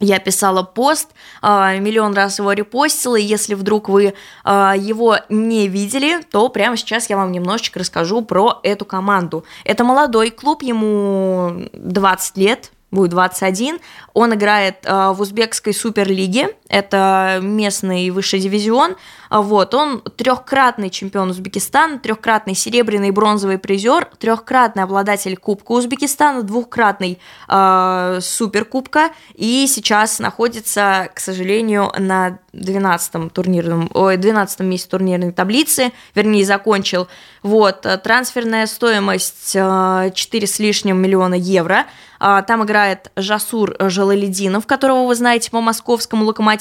Я 0.00 0.20
писала 0.20 0.62
пост, 0.62 1.10
а, 1.42 1.76
миллион 1.76 2.14
раз 2.14 2.38
его 2.38 2.52
репостила, 2.52 3.16
и 3.16 3.22
если 3.22 3.54
вдруг 3.54 3.88
вы 3.88 4.14
а, 4.44 4.74
его 4.76 5.16
не 5.28 5.66
видели, 5.66 6.22
то 6.22 6.48
прямо 6.50 6.76
сейчас 6.76 7.10
я 7.10 7.16
вам 7.16 7.32
немножечко 7.32 7.80
расскажу 7.80 8.22
про 8.22 8.60
эту 8.62 8.84
команду. 8.84 9.44
Это 9.64 9.82
молодой 9.82 10.30
клуб, 10.30 10.62
ему 10.62 11.68
20 11.72 12.36
лет, 12.36 12.70
будет 12.92 13.10
21. 13.10 13.80
Он 14.14 14.34
играет 14.34 14.76
а, 14.84 15.12
в 15.12 15.20
узбекской 15.20 15.74
суперлиге, 15.74 16.54
это 16.68 17.40
местный 17.42 18.10
высший 18.10 18.40
дивизион. 18.40 18.96
Вот, 19.30 19.74
он 19.74 20.00
трехкратный 20.00 20.90
чемпион 20.90 21.30
Узбекистана, 21.30 21.98
трехкратный 21.98 22.54
серебряный 22.54 23.08
и 23.08 23.10
бронзовый 23.10 23.58
призер, 23.58 24.08
трехкратный 24.18 24.82
обладатель 24.82 25.36
Кубка 25.36 25.72
Узбекистана, 25.72 26.42
двухкратный 26.42 27.18
э, 27.48 28.18
суперкубка 28.22 29.10
и 29.34 29.66
сейчас 29.66 30.18
находится, 30.18 31.10
к 31.14 31.20
сожалению, 31.20 31.92
на 31.98 32.38
12-м 32.54 33.30
турнирном, 33.30 33.90
ой, 33.92 34.16
12 34.16 34.60
месте 34.60 34.88
турнирной 34.88 35.32
таблицы, 35.32 35.92
вернее, 36.14 36.44
закончил. 36.44 37.08
Вот, 37.42 37.86
трансферная 38.02 38.66
стоимость 38.66 39.52
4 39.52 40.46
с 40.46 40.58
лишним 40.58 41.00
миллиона 41.00 41.34
евро. 41.34 41.86
Там 42.18 42.64
играет 42.64 43.12
Жасур 43.14 43.76
Жалалединов, 43.78 44.66
которого 44.66 45.06
вы 45.06 45.14
знаете 45.14 45.52
по 45.52 45.60
московскому 45.60 46.24
локомотиву, 46.24 46.57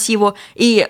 и 0.55 0.87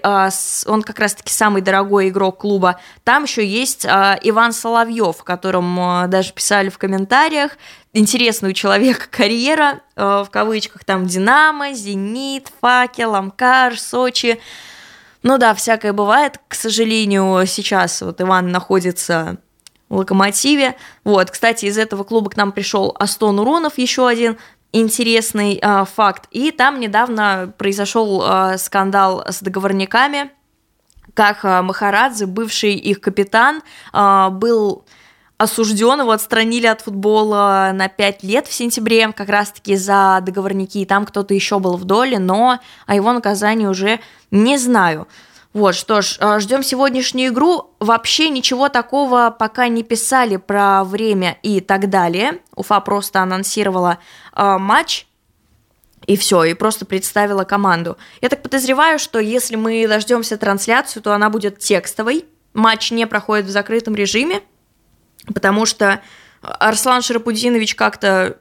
он 0.66 0.84
как 0.84 0.99
раз-таки 0.99 1.32
самый 1.32 1.62
дорогой 1.62 2.10
игрок 2.10 2.39
клуба. 2.39 2.80
Там 3.03 3.24
еще 3.24 3.45
есть 3.45 3.86
э, 3.86 4.18
Иван 4.24 4.53
Соловьев, 4.53 5.22
о 5.22 5.24
котором 5.24 5.80
э, 5.80 6.08
даже 6.08 6.34
писали 6.34 6.70
в 6.70 6.78
комментариях. 6.78 7.51
Интересный 7.93 8.51
у 8.51 8.53
человека 8.53 9.08
карьера, 9.12 9.82
э, 9.95 10.24
в 10.26 10.30
кавычках, 10.30 10.84
там 10.84 11.05
Динамо, 11.05 11.74
Зенит, 11.74 12.51
Факел, 12.62 13.16
Амкар, 13.16 13.78
Сочи. 13.80 14.39
Ну 15.24 15.38
да, 15.38 15.53
всякое 15.53 15.93
бывает. 15.93 16.39
К 16.47 16.53
сожалению, 16.53 17.45
сейчас 17.47 18.01
вот 18.01 18.22
Иван 18.22 18.49
находится 18.49 19.38
в 19.89 19.97
Локомотиве. 19.97 20.76
Вот, 21.03 21.32
кстати, 21.32 21.66
из 21.66 21.78
этого 21.78 22.03
клуба 22.03 22.30
к 22.30 22.38
нам 22.38 22.51
пришел 22.51 22.95
Астон 22.99 23.39
Уронов, 23.39 23.78
еще 23.78 24.08
один 24.08 24.38
интересный 24.82 25.60
э, 25.62 25.86
факт. 25.86 26.28
И 26.32 26.52
там 26.52 26.80
недавно 26.80 27.54
произошел 27.58 28.24
э, 28.24 28.58
скандал 28.58 29.24
с 29.28 29.42
договорниками 29.42 30.32
как 31.18 31.44
а, 31.44 31.64
Махарадзе, 31.64 32.28
бывший 32.28 32.76
их 32.76 33.02
капитан, 33.02 33.64
а, 33.92 34.30
был 34.30 34.86
осужден, 35.38 36.02
его 36.02 36.12
отстранили 36.12 36.68
от 36.68 36.82
футбола 36.82 37.72
на 37.74 37.90
5 37.90 38.24
лет 38.24 38.48
в 38.48 38.54
сентябре, 38.54 39.12
как 39.12 39.28
раз-таки 39.30 39.76
за 39.76 40.20
договорники, 40.22 40.78
и 40.78 40.86
там 40.86 41.06
кто-то 41.08 41.34
еще 41.34 41.58
был 41.58 41.76
в 41.76 41.86
доле, 41.86 42.20
но 42.20 42.60
о 42.86 42.96
его 42.96 43.12
наказании 43.14 43.66
уже 43.66 44.00
не 44.30 44.58
знаю. 44.60 45.08
Вот, 45.58 45.74
что 45.74 46.03
ж, 46.03 46.18
а, 46.20 46.39
ждем 46.39 46.62
сегодняшнюю 46.62 47.34
игру. 47.34 47.72
Вообще 47.80 48.30
ничего 48.30 48.70
такого 48.70 49.36
пока 49.38 49.70
не 49.70 49.82
писали 49.82 50.38
про 50.38 50.84
время 50.84 51.39
и 51.41 51.62
так 51.62 51.89
далее. 51.89 52.41
Уфа 52.55 52.80
просто 52.80 53.22
анонсировала 53.22 53.97
э, 54.36 54.58
матч 54.60 55.08
и 56.05 56.16
все, 56.16 56.43
и 56.43 56.53
просто 56.53 56.86
представила 56.86 57.43
команду. 57.43 57.97
Я 58.22 58.30
так 58.30 58.43
подозреваю, 58.43 58.99
что 58.99 59.18
если 59.18 59.55
мы 59.55 59.88
дождемся 59.88 60.38
трансляцию, 60.38 61.01
то 61.01 61.16
она 61.16 61.32
будет 61.32 61.58
текстовой. 61.58 62.26
Матч 62.53 62.91
не 62.91 63.08
проходит 63.08 63.47
в 63.47 63.49
закрытом 63.49 63.95
режиме, 63.95 64.43
потому 65.34 65.66
что 65.66 66.01
Арслан 66.43 67.01
Шарапудинович 67.01 67.74
как-то 67.74 68.38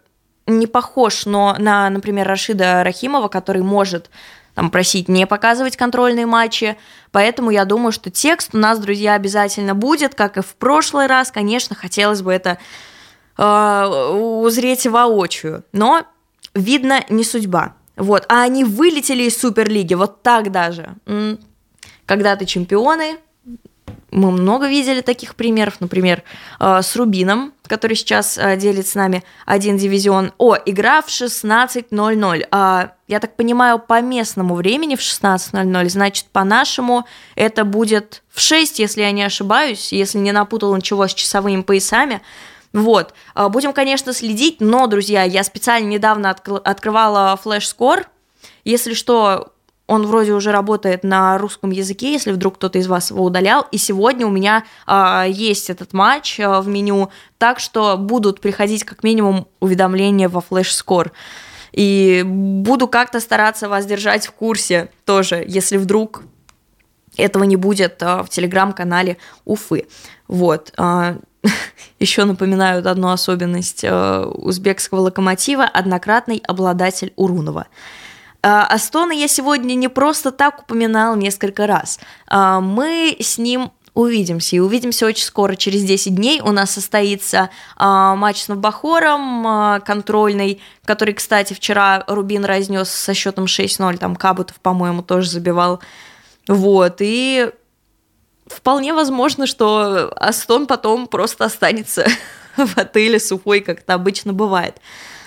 не 0.47 0.67
похож 0.67 1.25
но 1.25 1.57
на, 1.59 1.89
например, 1.89 2.29
Рашида 2.29 2.85
Рахимова, 2.85 3.29
который 3.29 3.63
может 3.63 4.11
там, 4.57 4.71
просить 4.71 5.09
не 5.09 5.27
показывать 5.27 5.77
контрольные 5.77 6.25
матчи. 6.25 6.79
Поэтому 7.13 7.51
я 7.51 7.67
думаю, 7.67 7.93
что 7.93 8.11
текст 8.11 8.55
у 8.55 8.59
нас, 8.59 8.79
друзья, 8.79 9.13
обязательно 9.13 9.75
будет, 9.75 10.15
как 10.15 10.39
и 10.39 10.41
в 10.41 10.57
прошлый 10.57 11.07
раз. 11.07 11.31
Конечно, 11.31 11.77
хотелось 11.77 12.23
бы 12.23 12.33
это 12.33 12.57
э, 13.37 13.87
узреть 14.15 14.87
воочию. 14.87 15.63
Но 15.73 16.05
видно, 16.55 17.05
не 17.11 17.23
судьба. 17.23 17.75
Вот, 17.97 18.25
а 18.31 18.43
они 18.43 18.65
вылетели 18.65 19.25
из 19.25 19.39
Суперлиги, 19.39 19.93
вот 19.93 20.23
так 20.23 20.51
даже. 20.51 20.95
Когда-то 22.07 22.47
чемпионы, 22.47 23.19
мы 24.11 24.31
много 24.31 24.69
видели 24.69 25.01
таких 25.01 25.35
примеров, 25.35 25.81
например, 25.81 26.23
э, 26.61 26.81
с 26.83 26.95
Рубином, 26.97 27.53
который 27.67 27.97
сейчас 27.97 28.39
э, 28.39 28.57
делит 28.57 28.87
с 28.87 28.95
нами 28.95 29.25
один 29.45 29.77
дивизион. 29.77 30.33
О, 30.39 30.57
игра 30.65 31.03
в 31.03 31.09
16.00. 31.09 32.47
А, 32.51 32.93
я 33.09 33.21
так 33.21 33.37
понимаю, 33.37 33.79
по 33.79 34.01
местному 34.01 34.55
времени 34.55 34.95
в 34.95 35.01
16.00, 35.01 35.89
значит, 35.89 36.27
по-нашему 36.27 37.05
это 37.35 37.65
будет 37.65 38.23
в 38.31 38.41
6, 38.41 38.79
если 38.79 39.03
я 39.03 39.11
не 39.11 39.25
ошибаюсь, 39.25 39.93
если 39.93 40.19
не 40.19 40.33
напутал 40.33 40.75
ничего 40.77 41.09
с 41.09 41.15
часовыми 41.15 41.63
поясами. 41.63 42.23
Вот. 42.73 43.13
А, 43.35 43.49
будем, 43.49 43.73
конечно, 43.73 44.13
следить, 44.13 44.61
но, 44.61 44.87
друзья, 44.87 45.25
я 45.25 45.43
специально 45.43 45.89
недавно 45.89 46.29
откр- 46.29 46.63
открывала 46.63 47.37
флеш-скор. 47.43 48.07
Если 48.65 48.95
что, 48.95 49.53
он 49.87 50.07
вроде 50.07 50.33
уже 50.33 50.51
работает 50.51 51.05
на 51.05 51.39
русском 51.39 51.71
языке, 51.71 52.13
если 52.13 52.33
вдруг 52.33 52.57
кто-то 52.57 52.79
из 52.79 52.89
вас 52.89 53.11
его 53.11 53.25
удалял. 53.25 53.67
И 53.71 53.79
сегодня 53.79 54.27
у 54.27 54.31
меня 54.31 54.65
э, 54.87 55.27
есть 55.29 55.71
этот 55.71 55.93
матч 55.93 56.41
э, 56.41 56.61
в 56.61 56.67
меню, 56.67 57.11
так 57.39 57.61
что 57.61 57.97
будут 57.97 58.41
приходить 58.41 58.85
как 58.85 59.05
минимум 59.05 59.47
уведомления 59.61 60.29
во 60.29 60.41
флеш-скор. 60.41 61.13
И 61.73 62.23
буду 62.25 62.89
как-то 62.89 63.21
стараться 63.21 63.69
вас 63.69 63.87
держать 63.87 64.27
в 64.27 64.33
курсе 64.33 64.91
тоже, 65.05 65.45
если 65.47 65.77
вдруг 65.77 66.23
этого 67.17 67.45
не 67.45 67.57
будет 67.57 68.03
э, 68.03 68.23
в 68.23 68.29
телеграм-канале 68.29 69.19
Уфы. 69.45 69.87
Вот. 70.27 70.73
Еще 72.01 72.25
напоминают 72.25 72.87
одну 72.87 73.11
особенность 73.11 73.85
э, 73.85 74.25
узбекского 74.25 75.01
локомотива– 75.01 75.65
однократный 75.73 76.43
обладатель 76.45 77.13
Урунова. 77.15 77.69
Астона 78.49 79.13
я 79.13 79.29
сегодня 79.29 79.75
не 79.75 79.89
просто 79.89 80.31
так 80.31 80.63
упоминал 80.63 81.17
несколько 81.17 81.67
раз. 81.67 81.99
Э, 82.31 82.61
мы 82.61 83.17
с 83.19 83.39
ним 83.39 83.73
увидимся. 83.95 84.57
И 84.57 84.59
увидимся 84.59 85.07
очень 85.07 85.25
скоро, 85.25 85.57
через 85.57 85.83
10 85.83 86.15
дней. 86.15 86.41
У 86.43 86.53
нас 86.53 86.71
состоится 86.71 87.49
э, 87.79 87.85
матч 87.85 88.43
с 88.43 88.49
Новбахором, 88.49 89.81
контрольный, 89.85 90.61
который, 90.85 91.15
кстати, 91.15 91.55
вчера 91.55 92.05
Рубин 92.07 92.45
разнес 92.45 92.91
со 92.91 93.15
счетом 93.15 93.47
6-0. 93.47 93.97
Там 93.97 94.15
Кабутов, 94.15 94.61
по-моему, 94.61 95.03
тоже 95.03 95.31
забивал. 95.31 95.81
Вот, 96.47 96.97
и 97.01 97.51
вполне 98.47 98.95
возможно, 98.95 99.47
что 99.47 100.13
Астон 100.17 100.67
потом 100.67 101.07
просто 101.07 101.45
останется 101.45 102.07
в 102.57 102.79
отеле 102.79 103.19
сухой, 103.19 103.61
как 103.61 103.81
это 103.81 103.95
обычно 103.95 104.33
бывает. 104.33 104.77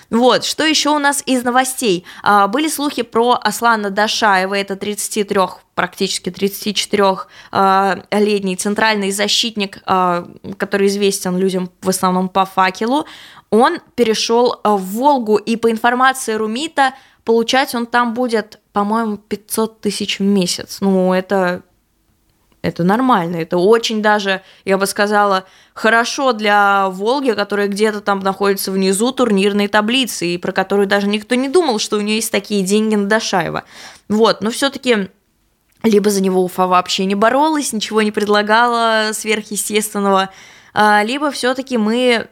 Вот, 0.10 0.44
что 0.44 0.66
еще 0.66 0.90
у 0.90 1.00
нас 1.00 1.24
из 1.26 1.44
новостей? 1.44 2.04
А, 2.24 2.48
были 2.48 2.68
слухи 2.68 3.04
про 3.04 3.40
Аслана 3.42 3.92
Дашаева, 3.92 4.56
это 4.56 4.76
33, 4.76 5.40
практически 5.76 6.30
34-летний 6.30 8.54
а, 8.54 8.58
центральный 8.58 9.12
защитник, 9.12 9.78
а, 9.86 10.28
который 10.58 10.88
известен 10.88 11.38
людям 11.38 11.70
в 11.82 11.90
основном 11.90 12.30
по 12.30 12.46
факелу. 12.46 13.06
Он 13.52 13.78
перешел 13.96 14.60
в 14.64 14.78
Волгу, 14.78 15.38
и 15.38 15.56
по 15.56 15.70
информации 15.70 16.34
Румита, 16.34 16.96
получать 17.24 17.76
он 17.76 17.86
там 17.86 18.16
будет, 18.16 18.60
по-моему, 18.74 19.18
500 19.18 19.82
тысяч 19.82 20.18
в 20.18 20.24
месяц. 20.24 20.80
Ну, 20.82 21.14
это 21.14 21.62
это 22.62 22.84
нормально, 22.84 23.38
это 23.38 23.58
очень 23.58 24.02
даже, 24.02 24.42
я 24.66 24.78
бы 24.78 24.86
сказала, 24.86 25.46
хорошо 25.74 26.34
для 26.34 26.90
Волги, 26.90 27.32
которая 27.32 27.68
где-то 27.68 28.02
там 28.02 28.20
находится 28.20 28.72
внизу 28.72 29.12
турнирной 29.12 29.68
таблицы, 29.68 30.28
и 30.28 30.38
про 30.38 30.52
которую 30.52 30.88
даже 30.88 31.08
никто 31.08 31.36
не 31.36 31.48
думал, 31.48 31.80
что 31.80 31.98
у 31.98 32.02
нее 32.02 32.18
есть 32.18 32.32
такие 32.32 32.64
деньги 32.64 32.96
на 32.96 33.08
Дашаева. 33.08 33.64
Вот, 34.10 34.42
но 34.42 34.52
все-таки 34.52 35.10
либо 35.84 36.10
за 36.10 36.22
него 36.22 36.44
Уфа 36.44 36.68
вообще 36.68 37.06
не 37.06 37.16
боролась, 37.16 37.72
ничего 37.72 38.02
не 38.02 38.12
предлагала 38.12 39.12
сверхъестественного, 39.14 40.30
а, 40.74 41.04
либо 41.04 41.32
все-таки 41.32 41.78
мы 41.78 42.28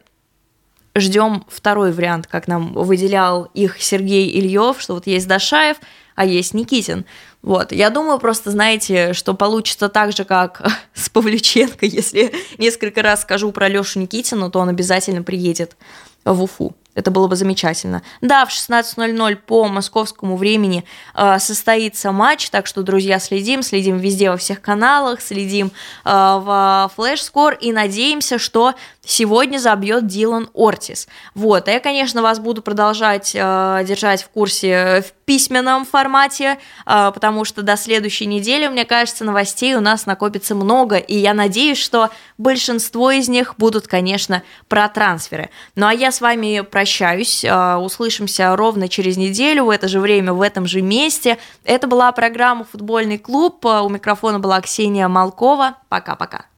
ждем 0.95 1.45
второй 1.47 1.91
вариант, 1.91 2.27
как 2.27 2.47
нам 2.47 2.73
выделял 2.73 3.45
их 3.53 3.81
Сергей 3.81 4.29
Ильев, 4.39 4.81
что 4.81 4.95
вот 4.95 5.07
есть 5.07 5.27
Дашаев, 5.27 5.77
а 6.15 6.25
есть 6.25 6.53
Никитин. 6.53 7.05
Вот, 7.41 7.71
я 7.71 7.89
думаю, 7.89 8.19
просто 8.19 8.51
знаете, 8.51 9.13
что 9.13 9.33
получится 9.33 9.89
так 9.89 10.11
же, 10.11 10.25
как 10.25 10.67
с 10.93 11.09
Павлюченко, 11.09 11.85
если 11.85 12.33
несколько 12.57 13.01
раз 13.01 13.21
скажу 13.21 13.51
про 13.51 13.67
Лешу 13.67 13.99
Никитина, 13.99 14.49
то 14.49 14.59
он 14.59 14.69
обязательно 14.69 15.23
приедет 15.23 15.77
в 16.25 16.43
Уфу. 16.43 16.75
Это 16.97 17.11
было 17.11 17.27
бы 17.27 17.35
замечательно. 17.35 18.01
Да, 18.21 18.43
в 18.47 18.49
16.00 18.49 19.35
по 19.35 19.67
московскому 19.67 20.35
времени 20.35 20.83
э, 21.13 21.37
состоится 21.37 22.11
матч, 22.11 22.49
так 22.49 22.65
что, 22.65 22.81
друзья, 22.81 23.19
следим, 23.19 23.61
следим 23.61 23.99
везде 23.99 24.31
во 24.31 24.37
всех 24.37 24.61
каналах, 24.61 25.21
следим 25.21 25.67
э, 25.67 26.09
в 26.09 26.91
флеш-скор 26.95 27.53
и 27.53 27.71
надеемся, 27.71 28.39
что 28.39 28.73
сегодня 29.07 29.57
забьет 29.57 30.05
Дилан 30.05 30.49
Ортис. 30.53 31.07
Вот, 31.33 31.67
а 31.67 31.71
я, 31.71 31.79
конечно, 31.79 32.21
вас 32.21 32.39
буду 32.39 32.61
продолжать 32.61 33.31
э, 33.33 33.83
держать 33.87 34.21
в 34.21 34.29
курсе 34.29 35.03
в 35.07 35.13
письменном 35.25 35.85
формате, 35.85 36.57
э, 36.85 37.11
потому 37.13 37.45
что 37.45 37.61
до 37.61 37.77
следующей 37.77 38.25
недели, 38.25 38.67
мне 38.67 38.85
кажется, 38.85 39.23
новостей 39.23 39.75
у 39.75 39.79
нас 39.79 40.05
накопится 40.05 40.55
много, 40.55 40.97
и 40.97 41.17
я 41.17 41.33
надеюсь, 41.33 41.77
что 41.77 42.09
большинство 42.37 43.11
из 43.11 43.29
них 43.29 43.55
будут, 43.57 43.87
конечно, 43.87 44.43
про 44.67 44.89
трансферы. 44.89 45.49
Ну 45.75 45.87
а 45.87 45.93
я 45.93 46.11
с 46.11 46.19
вами 46.19 46.61
прощаюсь, 46.61 47.45
э, 47.45 47.75
услышимся 47.75 48.55
ровно 48.55 48.89
через 48.89 49.15
неделю 49.15 49.65
в 49.65 49.69
это 49.69 49.87
же 49.87 50.01
время, 50.01 50.33
в 50.33 50.41
этом 50.41 50.67
же 50.67 50.81
месте. 50.81 51.37
Это 51.63 51.87
была 51.87 52.11
программа 52.11 52.65
«Футбольный 52.65 53.17
клуб», 53.17 53.65
у 53.65 53.89
микрофона 53.89 54.39
была 54.39 54.59
Ксения 54.59 55.07
Малкова. 55.07 55.75
Пока-пока. 55.87 56.47